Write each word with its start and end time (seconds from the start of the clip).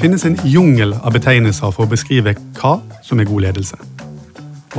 finnes 0.00 0.24
en 0.24 0.36
jungel 0.48 0.94
av 0.96 1.12
betegnelser 1.12 1.72
for 1.76 1.84
å 1.84 1.90
beskrive 1.90 2.32
hva 2.56 2.78
som 3.04 3.20
er 3.20 3.28
god 3.28 3.44
ledelse. 3.44 3.76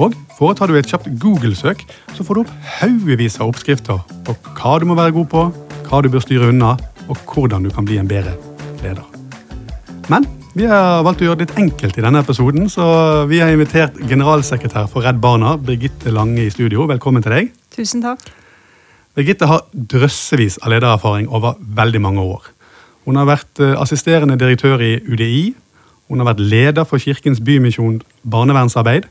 Og 0.01 0.15
foretar 0.37 0.71
du 0.71 0.77
et 0.79 0.87
kjapt 0.87 1.09
Google-søk, 1.21 1.83
så 2.15 2.25
får 2.25 2.37
du 2.37 2.41
opp 2.41 2.53
haugevis 2.79 3.37
av 3.41 3.51
oppskrifter 3.51 3.99
på 4.25 4.35
hva 4.57 4.77
du 4.81 4.87
må 4.89 4.95
være 4.97 5.13
god 5.19 5.27
på, 5.29 5.43
hva 5.89 5.99
du 6.01 6.09
bør 6.09 6.23
styre 6.23 6.49
unna, 6.49 6.73
og 7.11 7.19
hvordan 7.27 7.67
du 7.67 7.69
kan 7.75 7.85
bli 7.85 7.99
en 8.01 8.09
bedre 8.09 8.33
leder. 8.81 9.03
Men 10.09 10.25
vi 10.55 10.65
har 10.67 11.03
valgt 11.05 11.21
å 11.21 11.27
gjøre 11.27 11.41
det 11.41 11.49
litt 11.49 11.59
enkelt 11.67 11.99
i 11.99 12.05
denne 12.05 12.23
episoden, 12.23 12.65
så 12.71 12.85
vi 13.29 13.43
har 13.43 13.53
invitert 13.53 13.99
generalsekretær 14.09 14.89
for 14.91 15.05
Redd 15.05 15.21
Barna, 15.21 15.53
Birgitte 15.59 16.13
Lange, 16.15 16.47
i 16.47 16.53
studio. 16.53 16.87
Velkommen 16.89 17.23
til 17.23 17.35
deg. 17.35 17.51
Tusen 17.75 18.01
takk. 18.03 18.25
Birgitte 19.15 19.47
har 19.51 19.67
drøssevis 19.75 20.57
av 20.63 20.73
ledererfaring 20.73 21.29
over 21.29 21.59
veldig 21.59 22.01
mange 22.07 22.25
år. 22.25 22.49
Hun 23.05 23.17
har 23.17 23.27
vært 23.29 23.61
eh, 23.61 23.75
assisterende 23.81 24.37
direktør 24.39 24.81
i 24.83 24.97
UDI. 25.01 25.53
Hun 26.11 26.21
har 26.21 26.31
vært 26.33 26.43
leder 26.43 26.85
for 26.85 27.01
Kirkens 27.01 27.41
Bymisjon 27.41 28.01
barnevernsarbeid. 28.21 29.07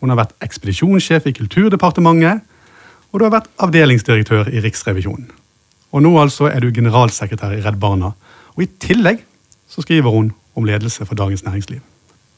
Hun 0.00 0.12
har 0.12 0.20
vært 0.20 0.34
ekspedisjonssjef 0.44 1.26
i 1.26 1.34
Kulturdepartementet. 1.34 2.44
Og 3.12 3.20
du 3.20 3.26
har 3.26 3.34
vært 3.34 3.50
avdelingsdirektør 3.62 4.50
i 4.50 4.62
Riksrevisjonen. 4.62 5.30
Og 5.94 6.02
nå 6.02 6.10
altså 6.18 6.48
er 6.50 6.62
du 6.62 6.74
generalsekretær 6.74 7.54
i 7.54 7.62
Redd 7.62 7.78
Barna. 7.82 8.12
Og 8.54 8.66
i 8.66 8.70
tillegg 8.82 9.22
så 9.70 9.82
skriver 9.82 10.10
hun 10.10 10.32
om 10.54 10.66
ledelse 10.66 11.06
for 11.06 11.18
Dagens 11.18 11.44
Næringsliv. 11.46 11.80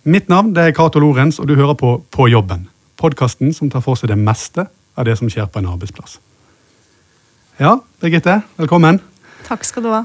Mitt 0.04 0.28
navn 0.28 0.52
det 0.54 0.62
er 0.62 0.76
Cato 0.76 1.00
Lorenz, 1.02 1.40
og 1.40 1.48
du 1.48 1.56
hører 1.56 1.74
på 1.74 2.02
På 2.10 2.28
jobben. 2.28 2.68
Podkasten 2.96 3.52
som 3.52 3.70
tar 3.70 3.80
for 3.80 3.94
seg 3.94 4.08
det 4.08 4.18
meste 4.18 4.68
av 4.96 5.04
det 5.04 5.18
som 5.18 5.28
skjer 5.28 5.46
på 5.46 5.58
en 5.58 5.66
arbeidsplass. 5.66 6.20
Ja, 7.60 7.78
Birgitte, 8.00 8.42
velkommen. 8.56 9.00
Takk 9.48 9.64
skal 9.64 9.82
du 9.82 9.92
ha. 9.92 10.04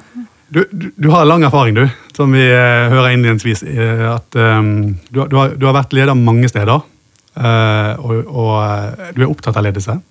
Du, 0.51 0.65
du, 0.71 1.07
har 1.09 1.25
lang 1.25 1.45
erfaring, 1.47 1.75
du, 1.77 1.85
som 2.15 2.33
vi 2.35 2.43
uh, 2.43 2.91
hører 2.91 3.13
innledningsvis. 3.13 3.63
Uh, 3.63 4.17
at 4.17 4.35
um, 4.35 4.97
du, 5.07 5.21
du, 5.23 5.35
har, 5.39 5.53
du, 5.55 5.63
har, 5.63 5.75
vært 5.77 5.95
leder 5.95 6.17
mange 6.17 6.49
steder, 6.51 6.81
uh, 7.39 7.91
og, 8.03 8.17
og 8.27 9.13
du 9.15 9.21
er 9.23 9.29
opptatt 9.29 9.55
av 9.55 9.67
ledelse. 9.67 10.01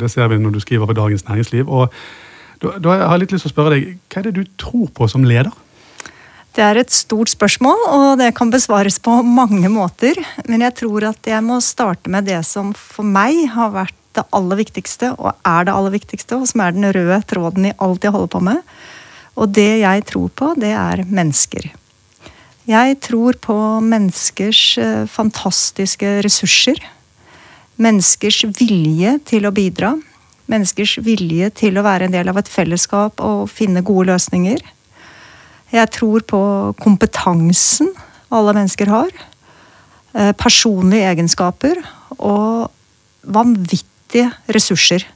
det 0.00 0.08
ser 0.10 0.26
vi 0.26 0.40
når 0.42 0.56
du 0.56 0.58
skriver 0.58 0.88
for 0.88 0.98
Dagens 0.98 1.22
Næringsliv. 1.28 1.68
og 1.70 1.92
da 2.58 2.96
har 2.96 3.12
jeg 3.14 3.20
litt 3.20 3.34
lyst 3.36 3.44
til 3.44 3.52
å 3.52 3.54
spørre 3.54 3.74
deg, 3.76 3.88
Hva 4.10 4.18
er 4.18 4.24
det 4.26 4.32
du 4.34 4.44
tror 4.58 4.88
på 4.96 5.06
som 5.12 5.26
leder? 5.28 5.52
Det 6.56 6.64
er 6.64 6.80
et 6.80 6.90
stort 6.90 7.28
spørsmål, 7.28 7.82
og 7.92 8.06
det 8.18 8.32
kan 8.34 8.50
besvares 8.50 8.96
på 8.98 9.20
mange 9.22 9.68
måter. 9.68 10.16
Men 10.48 10.64
jeg 10.64 10.74
tror 10.80 11.04
at 11.12 11.28
jeg 11.28 11.44
må 11.44 11.60
starte 11.60 12.10
med 12.10 12.26
det 12.26 12.40
som 12.48 12.72
for 12.74 13.04
meg 13.04 13.44
har 13.52 13.74
vært 13.76 13.94
det 14.16 14.24
aller 14.32 14.58
viktigste, 14.64 15.12
og 15.20 15.36
er 15.44 15.68
det 15.68 15.74
aller 15.76 15.92
viktigste, 15.92 16.40
og 16.40 16.48
som 16.48 16.64
er 16.64 16.72
den 16.72 16.88
røde 16.96 17.20
tråden 17.28 17.68
i 17.68 17.74
alt 17.76 18.08
jeg 18.08 18.16
holder 18.16 18.32
på 18.32 18.40
med. 18.48 18.64
Og 19.36 19.52
det 19.52 19.82
jeg 19.82 20.04
tror 20.08 20.30
på, 20.32 20.52
det 20.56 20.72
er 20.72 21.04
mennesker. 21.04 21.68
Jeg 22.66 22.96
tror 23.04 23.36
på 23.38 23.56
menneskers 23.84 24.60
eh, 24.82 25.04
fantastiske 25.06 26.16
ressurser. 26.26 26.80
Menneskers 27.78 28.40
vilje 28.58 29.12
til 29.28 29.46
å 29.46 29.52
bidra. 29.54 29.92
Menneskers 30.50 30.96
vilje 31.04 31.52
til 31.60 31.78
å 31.78 31.84
være 31.86 32.08
en 32.08 32.16
del 32.16 32.32
av 32.32 32.40
et 32.40 32.50
fellesskap 32.50 33.22
og 33.22 33.46
finne 33.52 33.84
gode 33.86 34.08
løsninger. 34.10 34.64
Jeg 35.74 35.92
tror 35.94 36.24
på 36.26 36.42
kompetansen 36.82 37.92
alle 38.34 38.56
mennesker 38.56 38.90
har. 38.90 39.12
Eh, 40.16 40.32
personlige 40.34 41.12
egenskaper 41.12 41.82
og 42.16 42.72
vanvittige 43.22 44.32
ressurser 44.50 45.06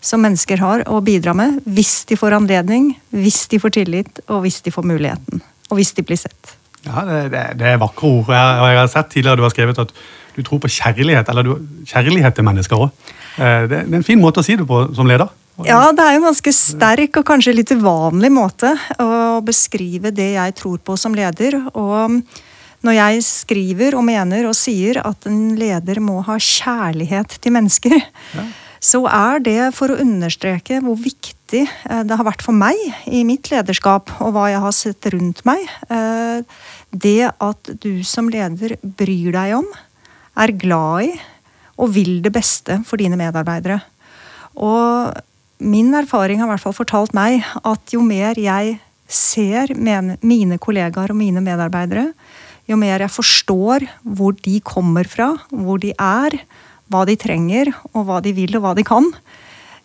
som 0.00 0.22
mennesker 0.24 0.60
har 0.62 0.84
å 0.88 1.00
bidra 1.04 1.34
med 1.36 1.60
hvis 1.68 2.04
de 2.08 2.18
får 2.18 2.38
anledning, 2.38 2.94
hvis 3.12 3.44
de 3.52 3.60
får 3.62 3.74
tillit 3.76 4.22
og 4.28 4.44
hvis 4.46 4.60
de 4.64 4.72
får 4.74 4.86
muligheten. 4.88 5.42
Og 5.70 5.78
hvis 5.78 5.92
de 5.96 6.04
blir 6.06 6.18
sett. 6.20 6.56
Ja, 6.86 7.04
Det, 7.04 7.20
det, 7.34 7.42
det 7.60 7.68
er 7.74 7.80
vakre 7.80 8.08
ord. 8.08 8.32
Jeg, 8.32 8.56
jeg, 8.64 8.78
har 8.80 8.88
sett 8.88 9.10
tidligere 9.12 9.40
du 9.40 9.44
har 9.44 9.52
skrevet 9.52 9.82
at 9.82 9.92
du 10.36 10.40
tror 10.46 10.62
på 10.62 10.70
kjærlighet, 10.72 11.28
eller 11.28 11.44
du, 11.44 11.52
kjærlighet 11.90 12.38
til 12.38 12.46
mennesker 12.46 12.86
òg. 12.86 13.12
Eh, 13.36 13.66
det, 13.68 13.84
det 13.84 13.92
er 13.92 14.00
en 14.00 14.06
fin 14.06 14.20
måte 14.20 14.40
å 14.40 14.46
si 14.46 14.56
det 14.56 14.66
på 14.68 14.86
som 14.96 15.08
leder. 15.08 15.28
Ja, 15.66 15.90
det 15.92 16.04
er 16.04 16.16
en 16.16 16.24
ganske 16.24 16.52
sterk 16.56 17.18
og 17.20 17.26
kanskje 17.28 17.52
litt 17.52 17.72
uvanlig 17.74 18.30
måte 18.32 18.70
å 19.02 19.40
beskrive 19.44 20.12
det 20.14 20.30
jeg 20.38 20.54
tror 20.56 20.78
på 20.84 20.96
som 20.96 21.12
leder. 21.16 21.58
Og 21.76 22.22
når 22.86 22.96
jeg 22.96 23.24
skriver 23.26 23.98
og 23.98 24.06
mener 24.06 24.48
og 24.48 24.56
sier 24.56 25.02
at 25.04 25.28
en 25.28 25.58
leder 25.60 26.00
må 26.00 26.22
ha 26.24 26.38
kjærlighet 26.40 27.36
til 27.42 27.56
mennesker, 27.58 27.98
ja. 28.38 28.46
Så 28.80 29.02
er 29.04 29.42
det 29.44 29.58
for 29.76 29.92
å 29.92 29.98
understreke 30.00 30.80
hvor 30.80 30.96
viktig 30.96 31.66
eh, 31.66 32.02
det 32.08 32.16
har 32.16 32.26
vært 32.26 32.44
for 32.44 32.56
meg 32.56 32.78
i 33.06 33.22
mitt 33.28 33.50
lederskap 33.52 34.12
og 34.24 34.32
hva 34.34 34.48
jeg 34.48 34.62
har 34.64 34.76
sett 34.76 35.10
rundt 35.12 35.44
meg. 35.48 35.66
Eh, 35.92 36.40
det 36.90 37.30
at 37.30 37.72
du 37.84 38.00
som 38.08 38.30
leder 38.32 38.78
bryr 38.80 39.36
deg 39.36 39.58
om, 39.60 39.68
er 40.40 40.56
glad 40.56 41.10
i 41.10 41.14
og 41.80 41.92
vil 41.94 42.20
det 42.24 42.32
beste 42.32 42.80
for 42.88 43.00
dine 43.00 43.16
medarbeidere. 43.20 43.80
Og 44.60 45.16
min 45.60 45.92
erfaring 45.96 46.40
har 46.40 46.48
i 46.48 46.52
hvert 46.54 46.64
fall 46.64 46.76
fortalt 46.76 47.14
meg 47.16 47.44
at 47.64 47.94
jo 47.94 48.02
mer 48.04 48.40
jeg 48.40 48.78
ser 49.10 49.72
mine 49.76 50.58
kollegaer 50.62 51.12
og 51.12 51.18
mine 51.18 51.42
medarbeidere, 51.44 52.10
jo 52.70 52.76
mer 52.78 53.02
jeg 53.02 53.12
forstår 53.12 53.86
hvor 54.04 54.36
de 54.44 54.60
kommer 54.62 55.08
fra, 55.08 55.32
hvor 55.50 55.80
de 55.82 55.92
er, 55.96 56.36
hva 56.90 57.04
de 57.08 57.16
trenger, 57.20 57.72
og 57.94 58.06
hva 58.08 58.20
de 58.24 58.34
vil 58.36 58.56
og 58.58 58.64
hva 58.64 58.74
de 58.78 58.84
kan, 58.86 59.06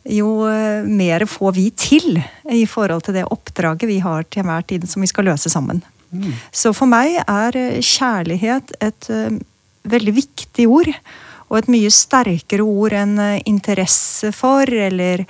jo 0.06 0.46
eh, 0.50 0.86
mer 0.86 1.26
får 1.30 1.56
vi 1.56 1.70
til 1.74 2.20
i 2.52 2.66
forhold 2.70 3.08
til 3.08 3.18
det 3.18 3.26
oppdraget 3.34 3.90
vi 3.90 4.00
har 4.04 4.26
til 4.30 4.44
enhver 4.44 4.66
tid 4.70 4.86
som 4.90 5.02
vi 5.02 5.10
skal 5.10 5.30
løse 5.32 5.50
sammen. 5.50 5.82
Mm. 6.12 6.32
Så 6.54 6.74
for 6.78 6.90
meg 6.90 7.18
er 7.24 7.58
eh, 7.58 7.82
kjærlighet 7.82 8.76
et 8.86 9.10
uh, 9.10 9.34
veldig 9.90 10.14
viktig 10.22 10.68
ord. 10.70 10.92
Og 11.50 11.60
et 11.60 11.70
mye 11.70 11.92
sterkere 11.94 12.66
ord 12.66 12.94
enn 12.98 13.20
interesse 13.46 14.32
for, 14.34 14.66
eller 14.66 15.26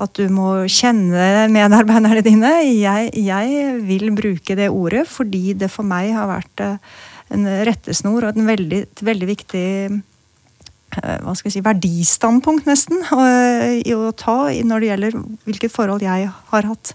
at 0.00 0.16
du 0.16 0.28
må 0.32 0.62
kjenne 0.72 1.48
medarbeiderne 1.52 2.22
dine. 2.24 2.52
Jeg, 2.72 3.10
jeg, 3.18 3.74
vil 3.84 4.08
bruke 4.16 4.56
det 4.58 4.70
ordet 4.72 5.04
fordi 5.10 5.52
det 5.58 5.70
for 5.72 5.86
meg 5.86 6.12
har 6.16 6.30
vært 6.30 6.64
eh, 6.64 6.94
en 7.32 7.48
rettesnor 7.68 8.30
og 8.30 8.40
veldig, 8.48 8.80
et 8.88 9.04
veldig 9.04 9.28
viktig 9.28 9.66
eh, 9.82 10.00
hva 10.92 11.32
skal 11.34 11.48
jeg 11.48 11.54
si, 11.56 11.64
verdistandpunkt, 11.64 12.66
nesten, 12.68 13.00
i 13.80 13.94
å 13.96 14.10
ta 14.12 14.50
når 14.52 14.82
det 14.82 14.90
gjelder 14.90 15.14
hvilket 15.48 15.72
forhold 15.72 16.04
jeg 16.04 16.28
har 16.52 16.68
hatt. 16.68 16.92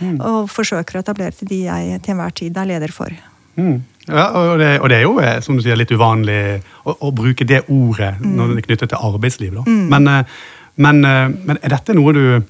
Mm. 0.00 0.16
Og 0.18 0.50
forsøker 0.52 0.98
å 0.98 1.04
etablere 1.04 1.36
til 1.38 1.50
de 1.52 1.60
jeg 1.68 2.00
til 2.02 2.16
enhver 2.16 2.34
tid 2.36 2.58
er 2.58 2.68
leder 2.68 2.92
for. 2.92 3.14
Mm. 3.56 3.78
Ja, 4.06 4.26
og 4.38 4.58
det, 4.60 4.68
og 4.80 4.90
det, 4.90 4.98
er 5.00 5.02
jo 5.02 5.16
eh, 5.18 5.38
som 5.42 5.56
du 5.56 5.64
sier, 5.64 5.78
litt 5.78 5.90
uvanlig 5.90 6.60
å, 6.86 6.94
å 7.08 7.12
bruke 7.14 7.46
det 7.48 7.64
ordet 7.72 8.12
mm. 8.20 8.28
når 8.36 8.52
det 8.52 8.60
er 8.60 8.66
knyttet 8.68 8.92
til 8.92 9.08
arbeidsliv. 9.08 9.56
Mm. 9.66 9.86
Men, 9.90 10.10
men, 10.78 11.00
eh, 11.08 11.24
men, 11.48 11.58
er 11.58 11.74
dette 11.74 11.96
noe 11.96 12.14
du 12.14 12.22
eh, 12.36 12.44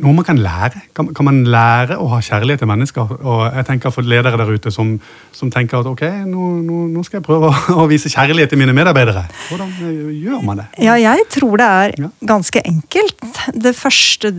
noe 0.00 0.14
man 0.16 0.26
kan 0.26 0.38
lære? 0.40 0.82
Kan, 0.96 1.10
kan, 1.16 1.26
man 1.26 1.40
lære 1.50 1.98
å 2.00 2.06
ha 2.12 2.20
kjærlighet 2.24 2.62
til 2.62 2.70
mennesker? 2.70 3.14
Og 3.20 3.42
jeg 3.46 3.66
tenker 3.68 3.94
For 3.94 4.06
ledere 4.06 4.38
der 4.40 4.52
ute 4.54 4.72
som, 4.74 4.94
som 5.36 5.50
tenker 5.52 5.80
at 5.80 5.90
ok, 5.90 6.04
nå, 6.28 6.46
nå, 6.64 6.84
nå, 6.94 7.04
skal 7.06 7.20
jeg 7.20 7.26
prøve 7.26 7.50
å, 7.50 7.58
å, 7.82 7.88
vise 7.90 8.12
kjærlighet 8.12 8.52
til 8.52 8.60
mine 8.62 8.76
medarbeidere. 8.76 9.26
Hvordan 9.50 9.74
eh, 9.88 10.14
gjør 10.22 10.46
man 10.46 10.62
det? 10.62 10.70
Ja, 10.86 10.96
Jeg 11.00 11.28
tror 11.32 11.60
det 11.60 11.68
er 11.68 12.08
ganske 12.32 12.64
enkelt. 12.64 13.28
Det 13.54 13.74
første 13.76 14.34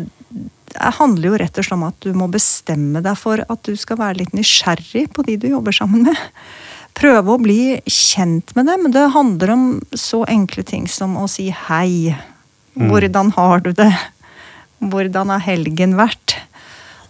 handler 1.02 1.34
jo 1.34 1.40
rett 1.42 1.58
og 1.60 1.68
slett 1.68 1.78
om 1.78 1.88
at 1.90 2.04
du 2.04 2.14
må 2.16 2.30
bestemme 2.32 3.02
deg 3.04 3.18
for 3.20 3.44
at 3.44 3.64
du 3.68 3.76
skal 3.80 4.00
være 4.00 4.22
litt 4.22 4.36
nysgjerrig 4.38 5.10
på 5.12 5.26
de 5.28 5.36
du 5.42 5.50
jobber 5.52 5.76
sammen 5.76 6.08
med 6.08 6.22
prøve 6.98 7.34
å 7.34 7.42
bli 7.42 7.62
kjent 7.90 8.54
med 8.58 8.68
dem. 8.70 8.90
Det 8.94 9.12
handler 9.16 9.54
om 9.54 9.66
så 9.98 10.24
enkle 10.30 10.64
ting 10.68 10.88
som 10.92 11.18
å 11.20 11.28
si 11.32 11.50
hei. 11.68 12.16
Mm. 12.76 12.88
Hvordan 12.90 13.32
har 13.38 13.64
du 13.66 13.72
det? 13.76 13.92
Hvordan 14.82 15.30
har 15.34 15.44
helgen 15.46 15.94
vært? 16.00 16.40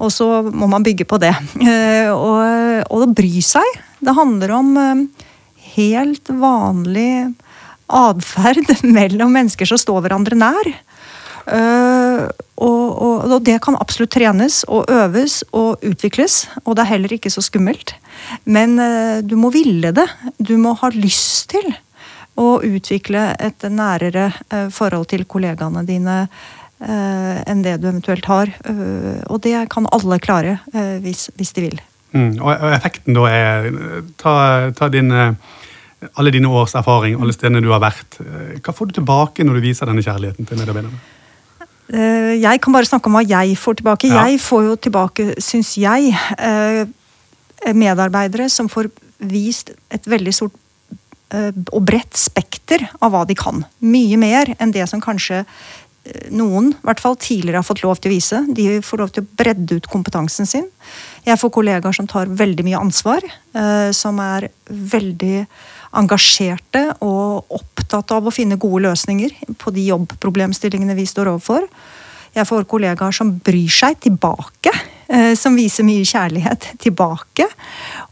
Og 0.02 0.10
så 0.14 0.28
må 0.50 0.68
man 0.70 0.86
bygge 0.86 1.08
på 1.08 1.22
det. 1.22 1.34
Eh, 1.72 2.10
og, 2.12 2.42
og 2.90 3.04
å 3.06 3.12
bry 3.14 3.42
seg. 3.46 3.76
Det 4.02 4.16
handler 4.18 4.54
om 4.58 4.72
eh, 4.82 5.26
helt 5.76 6.32
vanlig 6.42 7.32
atferd 7.92 8.72
mellom 8.98 9.34
mennesker 9.38 9.70
som 9.70 9.80
står 9.80 10.08
hverandre 10.08 10.40
nær. 10.40 10.72
Uh, 11.42 12.30
og, 12.62 12.84
og, 13.02 13.16
og, 13.26 13.38
det 13.42 13.56
kan 13.66 13.74
absolutt 13.82 14.12
trenes 14.14 14.60
og 14.70 14.92
øves 14.94 15.40
og 15.58 15.82
utvikles, 15.82 16.44
og 16.62 16.76
det 16.78 16.84
er 16.84 16.92
heller 16.92 17.16
ikke 17.16 17.32
så 17.34 17.42
skummelt. 17.42 17.96
Men 18.46 18.78
du 19.26 19.34
må 19.42 19.50
ville 19.54 19.90
det. 19.96 20.06
Du 20.38 20.54
må 20.62 20.76
ha 20.78 20.92
lyst 20.94 21.50
til 21.56 21.74
å 22.38 22.62
utvikle 22.62 23.32
et 23.42 23.66
nærere 23.74 24.30
forhold 24.72 25.10
til 25.12 25.26
kollegaene 25.26 25.82
dine 25.90 26.20
enn 26.82 27.62
det 27.62 27.76
du 27.78 27.88
eventuelt 27.92 28.26
har. 28.26 28.50
og 29.30 29.42
det 29.46 29.70
kan 29.70 29.86
alle 29.94 30.18
klare 30.18 30.56
hvis, 31.04 31.28
hvis 31.38 31.54
de 31.54 31.66
vil. 31.68 31.82
Mm, 32.12 32.40
og 32.42 32.64
effekten 32.74 33.14
da 33.14 33.28
er 33.30 33.68
Ta, 34.18 34.34
ta 34.74 34.90
din 34.90 35.14
alle 36.18 36.32
dine 36.34 36.50
års 36.50 36.74
erfaring, 36.74 37.14
alle 37.22 37.34
stedene 37.36 37.62
du 37.62 37.70
har 37.70 37.84
vært. 37.84 38.18
Hva 38.66 38.74
får 38.74 38.90
du 38.90 38.96
tilbake 38.98 39.46
når 39.46 39.60
du 39.60 39.68
viser 39.68 39.86
denne 39.86 40.02
kjærligheten 40.02 40.50
til 40.50 40.58
medarbeiderne? 40.58 40.98
Eh, 41.92 42.40
jeg 42.40 42.62
kan 42.64 42.74
bare 42.74 42.88
snakke 42.88 43.10
om 43.10 43.18
hva 43.18 43.24
jeg 43.26 43.58
får 43.60 43.82
tilbake. 43.82 44.10
Ja. 44.12 44.24
Jeg 44.30 44.40
får 44.42 44.64
jo 44.70 44.76
tilbake, 44.80 45.28
syns 45.44 45.76
jeg, 45.78 46.16
eh, 46.38 46.86
medarbeidere 47.76 48.50
som 48.50 48.70
får 48.70 48.92
vist 49.20 49.74
et 49.92 50.08
veldig 50.08 50.34
stort 50.34 50.56
eh, 51.32 51.52
og 51.72 51.84
bredt 51.86 52.16
spekter 52.18 52.88
av 53.02 53.12
hva 53.12 53.26
de 53.28 53.36
kan. 53.36 53.66
Mye 53.84 54.18
mer 54.18 54.56
enn 54.58 54.72
det 54.72 54.88
som 54.90 55.04
kanskje 55.04 55.44
eh, 55.44 55.46
noen, 56.34 56.72
i 56.74 56.88
hvert 56.88 57.02
fall 57.04 57.18
tidligere, 57.20 57.62
har 57.62 57.68
fått 57.68 57.84
lov 57.86 58.00
til 58.00 58.12
å 58.12 58.16
vise. 58.16 58.42
De 58.52 58.80
får 58.86 59.02
lov 59.02 59.14
til 59.14 59.24
å 59.26 59.30
bredde 59.40 59.78
ut 59.80 59.90
kompetansen 59.92 60.50
sin. 60.50 60.68
Jeg 61.26 61.40
får 61.42 61.54
kollegaer 61.54 61.96
som 61.96 62.10
tar 62.10 62.32
veldig 62.32 62.66
mye 62.68 62.82
ansvar. 62.82 63.26
Eh, 63.54 63.90
som 63.96 64.20
er 64.24 64.50
veldig 64.68 65.46
engasjerte 66.02 66.86
og 67.04 67.52
opptatt 67.52 68.14
av 68.16 68.28
å 68.28 68.34
finne 68.34 68.60
gode 68.62 68.86
løsninger 68.86 69.56
på 69.60 69.74
de 69.76 69.90
jobbproblemstillingene 69.90 70.96
vi 70.96 71.08
står 71.10 71.34
overfor. 71.34 71.68
Jeg 72.32 72.48
får 72.48 72.70
kollegaer 72.72 73.16
som 73.16 73.34
bryr 73.44 73.72
seg 73.72 74.00
tilbake. 74.08 74.72
Som 75.36 75.58
viser 75.60 75.84
mye 75.84 76.06
kjærlighet 76.08 76.70
tilbake. 76.80 77.44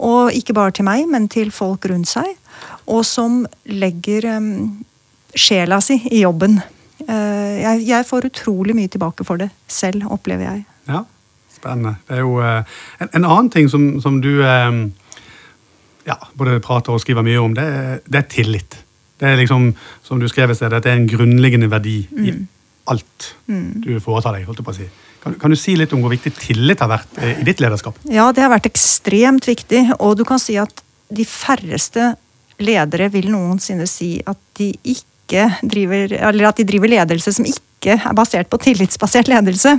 Og 0.04 0.36
ikke 0.36 0.52
bare 0.58 0.74
til 0.76 0.84
meg, 0.84 1.06
men 1.08 1.30
til 1.32 1.54
folk 1.56 1.88
rundt 1.88 2.10
seg. 2.12 2.34
Og 2.92 3.06
som 3.08 3.46
legger 3.72 4.28
um, 4.36 4.50
sjela 5.36 5.80
si 5.84 6.00
i 6.12 6.24
jobben. 6.26 6.60
Uh, 7.10 7.56
jeg, 7.58 7.86
jeg, 7.88 8.06
får 8.06 8.30
utrolig 8.30 8.76
mye 8.78 8.92
tilbake 8.92 9.26
for 9.26 9.42
det 9.42 9.50
selv, 9.72 10.06
opplever 10.14 10.46
jeg. 10.46 10.66
Ja, 10.90 11.04
spennende. 11.56 11.96
Det 12.08 12.20
er 12.20 12.22
jo 12.22 12.38
uh, 12.38 12.62
en, 13.02 13.10
en, 13.10 13.26
annen 13.26 13.50
ting 13.54 13.70
som, 13.72 13.96
som 14.04 14.20
du 14.22 14.30
um, 14.44 14.84
ja, 16.06 16.20
både 16.38 16.60
prater 16.64 16.94
og 16.94 17.02
skriver 17.02 17.26
mye 17.26 17.42
om, 17.42 17.58
det, 17.58 17.66
det, 18.06 18.22
er 18.22 18.30
tillit. 18.32 18.80
Det 19.20 19.28
er 19.28 19.42
liksom, 19.42 19.72
som 20.06 20.22
du 20.22 20.28
skrev 20.32 20.54
i 20.54 20.58
sted, 20.58 20.74
at 20.74 20.86
det 20.86 20.94
er 20.94 21.02
en 21.02 21.10
grunnleggende 21.10 21.70
verdi 21.72 22.02
mm. 22.12 22.26
i 22.26 22.36
alt 22.90 23.32
mm. 23.50 23.70
du 23.86 23.92
foretar 24.04 24.38
deg. 24.38 24.48
holdt 24.48 24.62
jeg 24.62 24.70
på 24.70 24.76
å 24.76 24.80
si. 24.80 24.90
Kan, 25.20 25.36
kan, 25.42 25.52
du 25.52 25.60
si 25.60 25.76
litt 25.78 25.92
om 25.94 26.02
hvor 26.04 26.14
viktig 26.14 26.32
tillit 26.38 26.80
har 26.80 26.90
vært 26.94 27.20
eh, 27.20 27.42
i 27.42 27.46
ditt 27.48 27.60
lederskap? 27.62 27.98
Ja, 28.08 28.30
det 28.36 28.46
har 28.46 28.54
vært 28.54 28.70
ekstremt 28.70 29.50
viktig. 29.50 29.84
Og 30.00 30.16
du 30.20 30.24
kan 30.28 30.40
si 30.42 30.56
at 30.62 30.84
de 31.10 31.26
færreste 31.28 32.14
ledere 32.64 33.10
vil 33.12 33.30
noensinne 33.32 33.88
si 33.90 34.18
at 34.28 34.40
de 34.60 34.72
ikke 34.80 35.08
driver, 35.62 36.14
eller 36.30 36.50
at 36.50 36.60
de 36.60 36.68
driver 36.68 36.92
ledelse 36.92 37.34
som 37.36 37.48
ikke 37.48 37.96
er 37.96 38.18
basert 38.18 38.50
på 38.50 38.60
tillitsbasert 38.62 39.30
ledelse. 39.32 39.78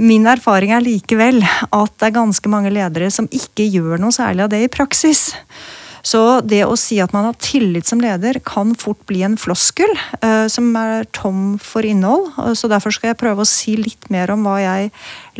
Min 0.00 0.26
erfaring 0.26 0.72
er 0.72 0.84
likevel 0.84 1.42
at 1.44 1.92
det 2.00 2.08
er 2.08 2.16
ganske 2.16 2.50
mange 2.50 2.72
ledere 2.72 3.10
som 3.12 3.28
ikke 3.30 3.68
gjør 3.68 4.00
noe 4.00 4.14
særlig 4.14 4.46
av 4.46 4.52
det 4.54 4.64
i 4.64 4.72
praksis. 4.72 5.32
Så 6.04 6.20
det 6.44 6.60
å 6.68 6.76
si 6.76 6.98
at 7.00 7.14
man 7.16 7.24
har 7.24 7.36
tillit 7.40 7.88
som 7.88 8.00
leder, 8.02 8.36
kan 8.44 8.74
fort 8.76 9.00
bli 9.08 9.22
en 9.24 9.38
floskel 9.40 9.88
uh, 10.20 10.44
som 10.52 10.68
er 10.76 11.06
tom 11.16 11.56
for 11.62 11.86
innhold. 11.86 12.28
Så 12.60 12.68
derfor 12.68 12.92
skal 12.92 13.12
jeg 13.12 13.20
prøve 13.22 13.44
å 13.44 13.48
si 13.48 13.78
litt 13.80 14.10
mer 14.12 14.34
om 14.34 14.44
hva 14.44 14.58
jeg 14.60 14.90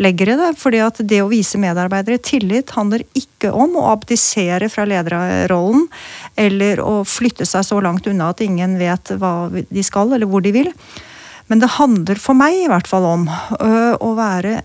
legger 0.01 0.33
i 0.33 0.39
det. 0.41 0.51
fordi 0.59 0.81
at 0.81 1.03
det 1.05 1.21
å 1.21 1.29
vise 1.29 1.61
medarbeidere 1.61 2.19
tillit 2.19 2.73
handler 2.79 3.05
ikke 3.13 3.53
om 3.53 3.77
å 3.77 3.91
abdisere 3.93 4.71
fra 4.73 4.89
lederrollen 4.89 5.85
eller 6.41 6.81
å 6.81 7.03
flytte 7.05 7.45
seg 7.47 7.67
så 7.69 7.81
langt 7.85 8.09
unna 8.09 8.33
at 8.33 8.41
ingen 8.41 8.79
vet 8.81 9.13
hva 9.21 9.51
de 9.53 9.85
skal 9.85 10.17
eller 10.17 10.31
hvor 10.31 10.41
de 10.45 10.55
vil. 10.57 10.73
Men 11.53 11.61
det 11.61 11.75
handler 11.77 12.17
for 12.17 12.37
meg 12.39 12.57
i 12.63 12.71
hvert 12.73 12.89
fall 12.89 13.05
om 13.05 13.29
uh, 13.29 13.95
å 14.01 14.15
være 14.17 14.63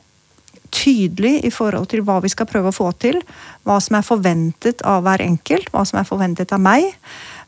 tydelig 0.73 1.39
i 1.45 1.51
forhold 1.53 1.89
til 1.91 2.03
hva 2.05 2.19
vi 2.23 2.31
skal 2.31 2.47
prøve 2.49 2.71
å 2.71 2.75
få 2.75 2.91
til. 3.01 3.19
Hva 3.67 3.79
som 3.83 3.99
er 3.99 4.07
forventet 4.07 4.83
av 4.87 5.03
hver 5.05 5.23
enkelt, 5.25 5.71
hva 5.73 5.85
som 5.87 5.99
er 6.01 6.07
forventet 6.07 6.53
av 6.55 6.63
meg. 6.63 6.87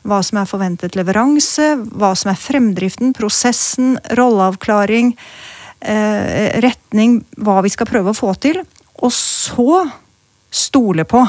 Hva 0.02 0.18
som 0.26 0.40
er 0.40 0.50
forventet 0.50 0.96
leveranse, 0.98 1.74
hva 1.94 2.12
som 2.18 2.32
er 2.32 2.40
fremdriften, 2.40 3.12
prosessen, 3.14 3.94
rolleavklaring, 4.18 5.12
eh, 5.80 6.60
retning, 6.64 7.20
hva 7.38 7.60
vi 7.62 7.70
skal 7.70 7.86
prøve 7.86 8.10
å 8.10 8.18
få 8.18 8.34
til. 8.40 8.64
Og 9.02 9.12
så 9.14 9.86
stole 10.50 11.04
på 11.04 11.22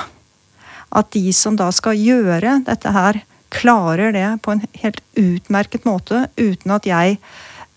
at 0.93 1.11
de 1.11 1.31
som 1.33 1.55
da 1.57 1.69
skal 1.73 1.97
gjøre 1.97 2.59
dette 2.65 2.91
her, 2.93 3.23
klarer 3.53 4.13
det 4.13 4.27
på 4.41 4.53
en 4.53 4.63
helt 4.81 5.01
utmerket 5.19 5.85
måte 5.85 6.27
uten 6.37 6.73
at 6.73 6.87
jeg 6.89 7.17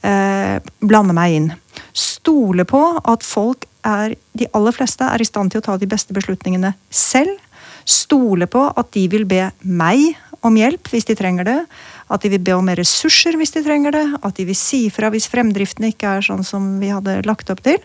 eh, 0.03 0.57
blander 0.81 1.17
meg 1.17 1.37
inn. 1.37 1.49
Stole 1.93 2.65
på 2.69 2.83
at 3.05 3.25
folk 3.27 3.67
er 3.87 4.17
de 4.37 4.49
aller 4.57 4.75
fleste 4.75 5.07
er 5.07 5.23
i 5.23 5.29
stand 5.29 5.53
til 5.53 5.63
å 5.63 5.67
ta 5.67 5.77
de 5.81 5.89
beste 5.91 6.15
beslutningene 6.17 6.75
selv. 6.91 7.39
Stole 7.87 8.49
på 8.51 8.65
at 8.75 8.91
de 8.97 9.07
vil 9.13 9.27
be 9.29 9.47
meg 9.63 10.17
om 10.47 10.57
hjelp 10.59 10.91
hvis 10.93 11.07
de 11.09 11.17
trenger 11.19 11.47
det. 11.47 11.61
At 12.13 12.23
de 12.23 12.31
vil 12.35 12.43
be 12.43 12.55
om 12.55 12.67
mer 12.67 12.79
ressurser 12.81 13.39
hvis 13.39 13.55
de 13.55 13.65
trenger 13.67 13.95
det. 13.95 14.05
At 14.27 14.39
de 14.39 14.47
vil 14.49 14.59
si 14.59 14.87
fra 14.95 15.11
hvis 15.15 15.29
fremdriften 15.31 15.89
ikke 15.91 16.19
er 16.19 16.27
sånn 16.27 16.45
som 16.47 16.77
vi 16.83 16.93
hadde 16.93 17.21
lagt 17.27 17.51
opp 17.53 17.63
til. 17.67 17.81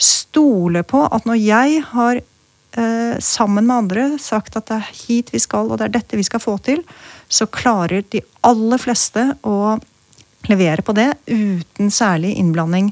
Stole 0.00 0.84
på 0.88 1.04
at 1.08 1.28
når 1.28 1.40
jeg 1.40 1.84
har 1.92 2.20
eh, 2.20 3.16
sammen 3.20 3.68
med 3.68 3.76
andre 3.76 4.06
sagt 4.22 4.56
at 4.58 4.68
det 4.70 4.80
er 4.80 4.92
hit 5.04 5.32
vi 5.34 5.40
skal, 5.42 5.70
og 5.70 5.80
det 5.80 5.88
er 5.88 5.96
dette 6.00 6.20
vi 6.20 6.26
skal 6.26 6.42
få 6.42 6.58
til, 6.64 6.84
så 7.32 7.48
klarer 7.48 8.04
de 8.12 8.22
aller 8.44 8.80
fleste 8.80 9.30
å 9.48 9.76
levere 10.50 10.82
på 10.82 10.94
det 10.96 11.12
uten 11.30 11.92
særlig 11.94 12.34
innblanding 12.40 12.90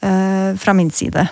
eh, 0.00 0.54
fra 0.58 0.74
min 0.74 0.90
side. 0.94 1.28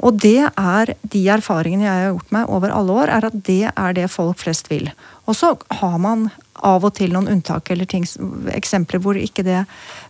Og 0.00 0.18
det 0.22 0.48
er 0.48 0.94
de 1.12 1.22
erfaringene 1.34 1.86
jeg 1.86 1.92
har 1.92 2.12
gjort 2.12 2.32
meg 2.34 2.52
over 2.56 2.72
alle 2.74 2.96
år, 3.02 3.12
er 3.12 3.28
at 3.28 3.36
det 3.46 3.64
er 3.70 3.96
det 3.98 4.08
folk 4.12 4.40
flest 4.42 4.70
vil. 4.72 4.88
Og 5.28 5.36
så 5.38 5.52
har 5.80 5.98
man 6.02 6.30
av 6.62 6.84
og 6.86 6.94
til 6.96 7.12
noen 7.14 7.30
unntak 7.30 7.70
eller 7.72 7.88
ting, 7.88 8.06
eksempler 8.54 9.02
hvor 9.02 9.18
ikke 9.18 9.44
det 9.46 9.64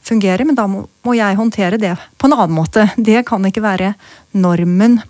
fungerer, 0.04 0.44
men 0.48 0.58
da 0.58 0.66
må, 0.68 0.86
jeg 1.16 1.38
håndtere 1.38 1.80
det 1.80 1.94
på 2.18 2.28
en 2.28 2.36
annen 2.36 2.56
måte. 2.56 2.88
Det 2.96 3.24
kan 3.28 3.44
ikke 3.48 3.64
være 3.64 3.94
normen. 4.32 5.00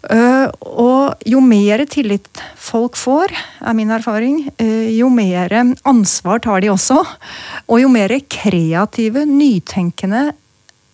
Uh, 0.00 0.48
og 0.64 1.26
jo 1.28 1.42
mer 1.44 1.82
tillit 1.90 2.40
folk 2.56 2.96
får, 2.96 3.34
er 3.60 3.74
min 3.76 3.92
erfaring, 3.92 4.46
uh, 4.56 4.88
jo 4.88 5.10
mer 5.12 5.52
ansvar 5.84 6.40
tar 6.40 6.64
de 6.64 6.70
også. 6.72 7.02
Og 7.68 7.82
jo 7.82 7.90
mer 7.92 8.14
kreative, 8.32 9.26
nytenkende 9.28 10.30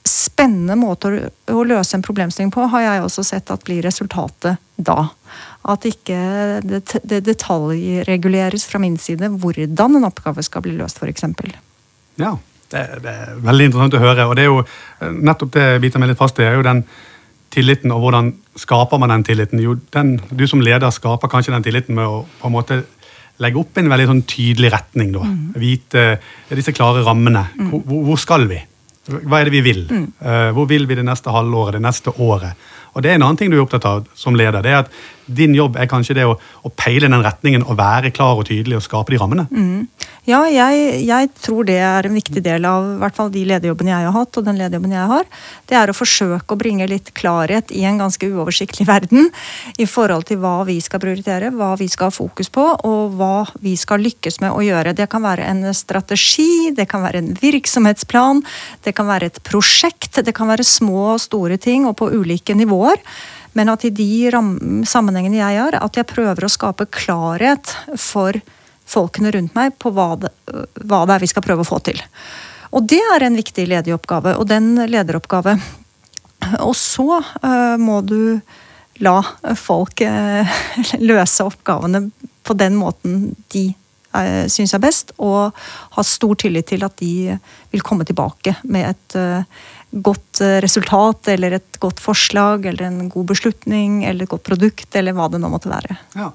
spennende 0.08 0.76
måter 0.78 1.18
å, 1.52 1.62
løse 1.66 1.96
en 1.96 2.04
problemstilling 2.04 2.52
på, 2.54 2.66
har 2.72 2.84
jeg 2.84 3.04
også 3.04 3.24
sett 3.26 3.52
at 3.52 3.64
blir 3.66 3.82
resultatet 3.86 4.60
da. 4.76 5.08
At 5.66 5.86
ikke 5.88 6.18
det, 6.62 6.82
det 7.02 7.22
detaljreguleres 7.26 8.66
fra 8.70 8.80
min 8.82 8.98
side 9.00 9.32
hvordan 9.40 9.98
en 9.98 10.08
oppgave 10.08 10.44
skal 10.46 10.64
bli 10.66 10.76
løst, 10.78 11.00
f.eks. 11.02 11.26
Ja, 12.20 12.36
det, 12.70 12.86
det, 13.02 13.12
er 13.12 13.42
veldig 13.44 13.68
interessant 13.70 13.98
å 13.98 14.02
høre. 14.02 14.26
og 14.30 14.36
det 14.38 14.46
er 14.46 14.50
jo 14.52 15.12
nettopp 15.26 15.54
det 15.56 15.66
jeg 15.66 15.84
biter 15.84 16.02
meg 16.02 16.12
litt 16.12 16.22
fast 16.22 16.40
i, 16.40 16.46
er 16.46 16.58
jo 16.58 16.66
den 16.66 16.84
tilliten, 17.54 17.92
og 17.94 18.02
hvordan 18.04 18.32
skaper 18.58 19.00
man 19.00 19.12
den 19.14 19.24
tilliten? 19.26 19.62
Jo, 19.62 19.76
den, 19.94 20.16
du 20.30 20.46
som 20.50 20.62
leder 20.64 20.92
skaper 20.94 21.30
kanskje 21.30 21.54
den 21.54 21.66
tilliten 21.66 21.96
med 21.98 22.06
å 22.06 22.22
på 22.40 22.50
en 22.50 22.56
måte 22.56 22.82
legge 23.42 23.60
opp 23.60 23.76
en 23.78 23.90
veldig 23.92 24.08
sånn 24.10 24.22
tydelig 24.28 24.72
retning. 24.72 25.12
da. 25.14 25.26
Mm. 25.28 25.52
Vite 25.60 26.06
disse 26.56 26.74
klare 26.76 27.04
rammene. 27.06 27.46
Mm. 27.56 27.70
Hvor, 27.72 28.02
hvor, 28.10 28.20
skal 28.20 28.46
vi? 28.50 28.60
Hva 29.06 29.40
er 29.40 29.48
det 29.48 29.54
vi 29.54 29.62
vil? 29.64 29.84
Mm. 29.90 30.06
Uh, 30.20 30.50
hvor 30.56 30.66
vil 30.70 30.88
vi 30.88 30.98
det 30.98 31.04
neste 31.06 31.30
halvåret, 31.34 31.78
det 31.78 31.84
neste 31.84 32.14
året? 32.16 32.58
Og 32.96 33.04
det 33.04 33.12
er 33.12 33.18
en 33.18 33.26
annen 33.26 33.38
ting 33.38 33.52
du 33.52 33.58
er 33.58 33.64
opptatt 33.64 33.86
av 33.88 34.06
som 34.16 34.36
leder. 34.38 34.62
det 34.64 34.72
er 34.72 34.82
at 34.84 34.92
Din 35.26 35.54
jobb 35.56 35.76
er 35.80 35.88
kanskje 35.90 36.14
det 36.18 36.26
å, 36.28 36.36
å 36.38 36.70
peile 36.70 37.10
den 37.10 37.24
retningen 37.24 37.64
og 37.66 37.78
være 37.78 38.12
klar 38.14 38.38
og 38.38 38.46
tydelig 38.48 38.78
og 38.78 38.84
skape 38.86 39.14
de 39.14 39.20
rammene. 39.20 39.46
Mm. 39.50 39.86
Ja, 40.26 40.40
jeg, 40.50 41.04
jeg, 41.06 41.28
tror 41.38 41.66
det 41.68 41.76
er 41.86 42.08
en 42.08 42.16
viktig 42.16 42.40
del 42.42 42.64
av 42.66 42.86
hvert 42.98 43.14
fall 43.14 43.28
de 43.30 43.44
lederjobbene 43.46 43.92
jeg 43.92 44.08
har 44.08 44.14
hatt. 44.16 44.38
og 44.38 44.46
den 44.48 44.58
lederjobben 44.58 44.94
jeg 44.96 45.10
har. 45.12 45.28
Det 45.70 45.78
er 45.78 45.90
å 45.90 45.94
forsøke 45.94 46.54
å 46.54 46.58
bringe 46.58 46.88
litt 46.90 47.12
klarhet 47.14 47.70
i 47.70 47.84
en 47.86 48.00
ganske 48.02 48.26
uoversiktlig 48.26 48.88
verden. 48.94 49.30
I 49.78 49.86
forhold 49.86 50.26
til 50.30 50.40
hva 50.42 50.64
vi 50.66 50.80
skal 50.82 51.02
prioritere, 51.02 51.52
hva 51.54 51.74
vi 51.78 51.86
skal 51.92 52.10
ha 52.10 52.16
fokus 52.16 52.50
på 52.50 52.66
og 52.74 53.14
hva 53.18 53.46
vi 53.62 53.76
skal 53.78 54.02
lykkes 54.02 54.40
med 54.42 54.50
å 54.50 54.64
gjøre. 54.66 54.96
Det 54.98 55.06
kan 55.12 55.22
være 55.22 55.46
en 55.46 55.62
strategi, 55.74 56.72
det 56.74 56.88
kan 56.90 57.06
være 57.06 57.22
en 57.22 57.32
virksomhetsplan, 57.38 58.42
det 58.82 58.96
kan 58.98 59.06
være 59.06 59.30
et 59.30 59.42
prosjekt. 59.46 60.24
Det 60.26 60.34
kan 60.34 60.50
være 60.50 60.66
små 60.66 61.12
og 61.14 61.22
store 61.22 61.58
ting 61.62 61.86
og 61.86 61.98
på 62.00 62.10
ulike 62.10 62.56
nivåer. 62.58 62.98
Men 63.56 63.72
at 63.72 63.86
i 63.88 63.92
de 63.94 64.28
sammenhengene 64.88 65.40
jeg 65.40 65.56
gjør, 65.56 65.78
at 65.80 65.96
jeg 65.96 66.08
prøver 66.10 66.44
å 66.44 66.52
skape 66.52 66.88
klarhet 66.92 67.72
for 68.00 68.36
folkene 68.86 69.32
rundt 69.34 69.56
meg 69.56 69.74
på 69.82 69.90
hva 69.96 70.12
det, 70.20 70.30
hva 70.84 71.04
det 71.08 71.16
er 71.16 71.24
vi 71.24 71.30
skal 71.30 71.44
prøve 71.46 71.64
å 71.64 71.68
få 71.68 71.80
til. 71.88 71.98
Og 72.76 72.84
det 72.86 73.00
er 73.14 73.24
en 73.24 73.38
viktig 73.38 73.64
lederoppgave, 73.70 74.36
og 74.36 74.46
den 74.50 74.74
lederoppgave. 74.90 75.56
Og 76.62 76.74
så 76.76 77.22
uh, 77.22 77.76
må 77.80 78.02
du 78.04 78.38
la 79.04 79.16
folk 79.58 80.04
uh, 80.04 80.58
løse 81.10 81.46
oppgavene 81.46 82.06
på 82.46 82.56
den 82.60 82.76
måten 82.78 83.30
de 83.54 83.70
uh, 84.14 84.44
syns 84.52 84.76
er 84.76 84.84
best, 84.84 85.14
og 85.16 85.56
ha 85.96 86.06
stor 86.06 86.36
tillit 86.44 86.68
til 86.70 86.84
at 86.86 86.96
de 87.00 87.38
vil 87.72 87.84
komme 87.86 88.06
tilbake 88.08 88.58
med 88.68 88.92
et 88.92 89.18
uh, 89.18 89.64
godt 90.02 90.40
eh, 90.44 90.58
resultat 90.64 91.30
eller 91.32 91.58
et 91.58 91.78
godt 91.82 92.00
forslag 92.02 92.66
eller 92.70 92.88
en 92.88 93.10
god 93.12 93.28
beslutning 93.32 94.02
eller 94.04 94.26
et 94.26 94.32
godt 94.32 94.46
produkt, 94.46 94.88
eller 94.96 95.16
hva 95.16 95.28
det 95.32 95.40
nå 95.42 95.50
måtte 95.52 95.70
være. 95.72 95.98
Ja, 96.16 96.32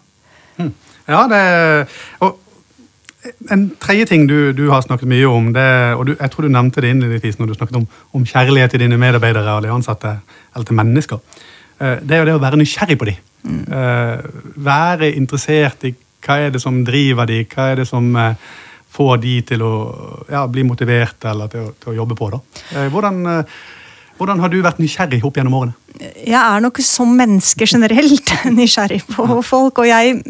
hm. 0.60 0.72
ja 1.12 1.26
det 1.32 1.44
og 2.22 2.40
En 3.54 3.68
tredje 3.78 4.08
ting 4.10 4.24
du, 4.26 4.50
du 4.50 4.64
har 4.72 4.82
snakket 4.82 5.06
mye 5.06 5.28
om, 5.30 5.52
det, 5.54 5.94
og 5.94 6.08
du, 6.08 6.16
jeg 6.16 6.32
tror 6.34 6.48
du 6.48 6.50
nevnte 6.50 6.82
det 6.82 6.90
innledningsvis 6.90 7.36
når 7.38 7.52
du 7.52 7.54
snakket 7.54 7.76
om, 7.78 7.84
om, 8.18 8.24
kjærlighet 8.26 8.72
til 8.74 8.82
dine 8.82 8.98
medarbeidere 8.98 9.54
og 9.54 9.62
de 9.62 9.70
ansatte, 9.70 10.16
eller 10.56 10.66
til 10.66 10.78
mennesker. 10.80 11.20
det 11.78 12.16
er 12.16 12.24
jo 12.24 12.26
det 12.26 12.34
å 12.34 12.42
være 12.42 12.58
nysgjerrig 12.58 12.98
på 12.98 13.10
dem. 13.12 13.20
Mm. 13.46 13.62
Være 14.66 15.12
interessert 15.14 15.86
i 15.86 15.94
hva 16.26 16.40
er 16.42 16.56
det 16.56 16.64
som 16.66 16.82
driver 16.82 17.30
dem, 17.30 17.46
hva 17.54 17.68
er 17.70 17.84
det 17.84 17.88
som 17.92 18.10
får 18.92 19.22
de 19.24 19.36
til 19.54 19.64
å 19.64 19.74
ja, 20.32 20.46
bli 20.52 20.66
motivert 20.68 21.30
eller 21.32 21.52
til 21.52 21.70
å, 21.70 21.76
til 21.80 21.94
å, 21.94 21.98
jobbe 22.02 22.18
på. 22.20 22.28
da. 22.34 22.42
Hvordan, 22.92 23.22
hvordan 24.20 24.44
har 24.44 24.52
du 24.52 24.60
vært 24.62 24.82
nysgjerrig 24.84 25.22
opp 25.28 25.40
gjennom 25.40 25.56
årene? 25.62 25.78
Jeg 26.02 26.38
er 26.40 26.64
nok 26.64 26.80
som 26.84 27.10
menneske 27.18 27.68
generelt 27.68 28.34
nysgjerrig 28.60 29.02
på 29.10 29.28
folk. 29.46 29.84
Og 29.84 29.90
jeg 29.90 30.22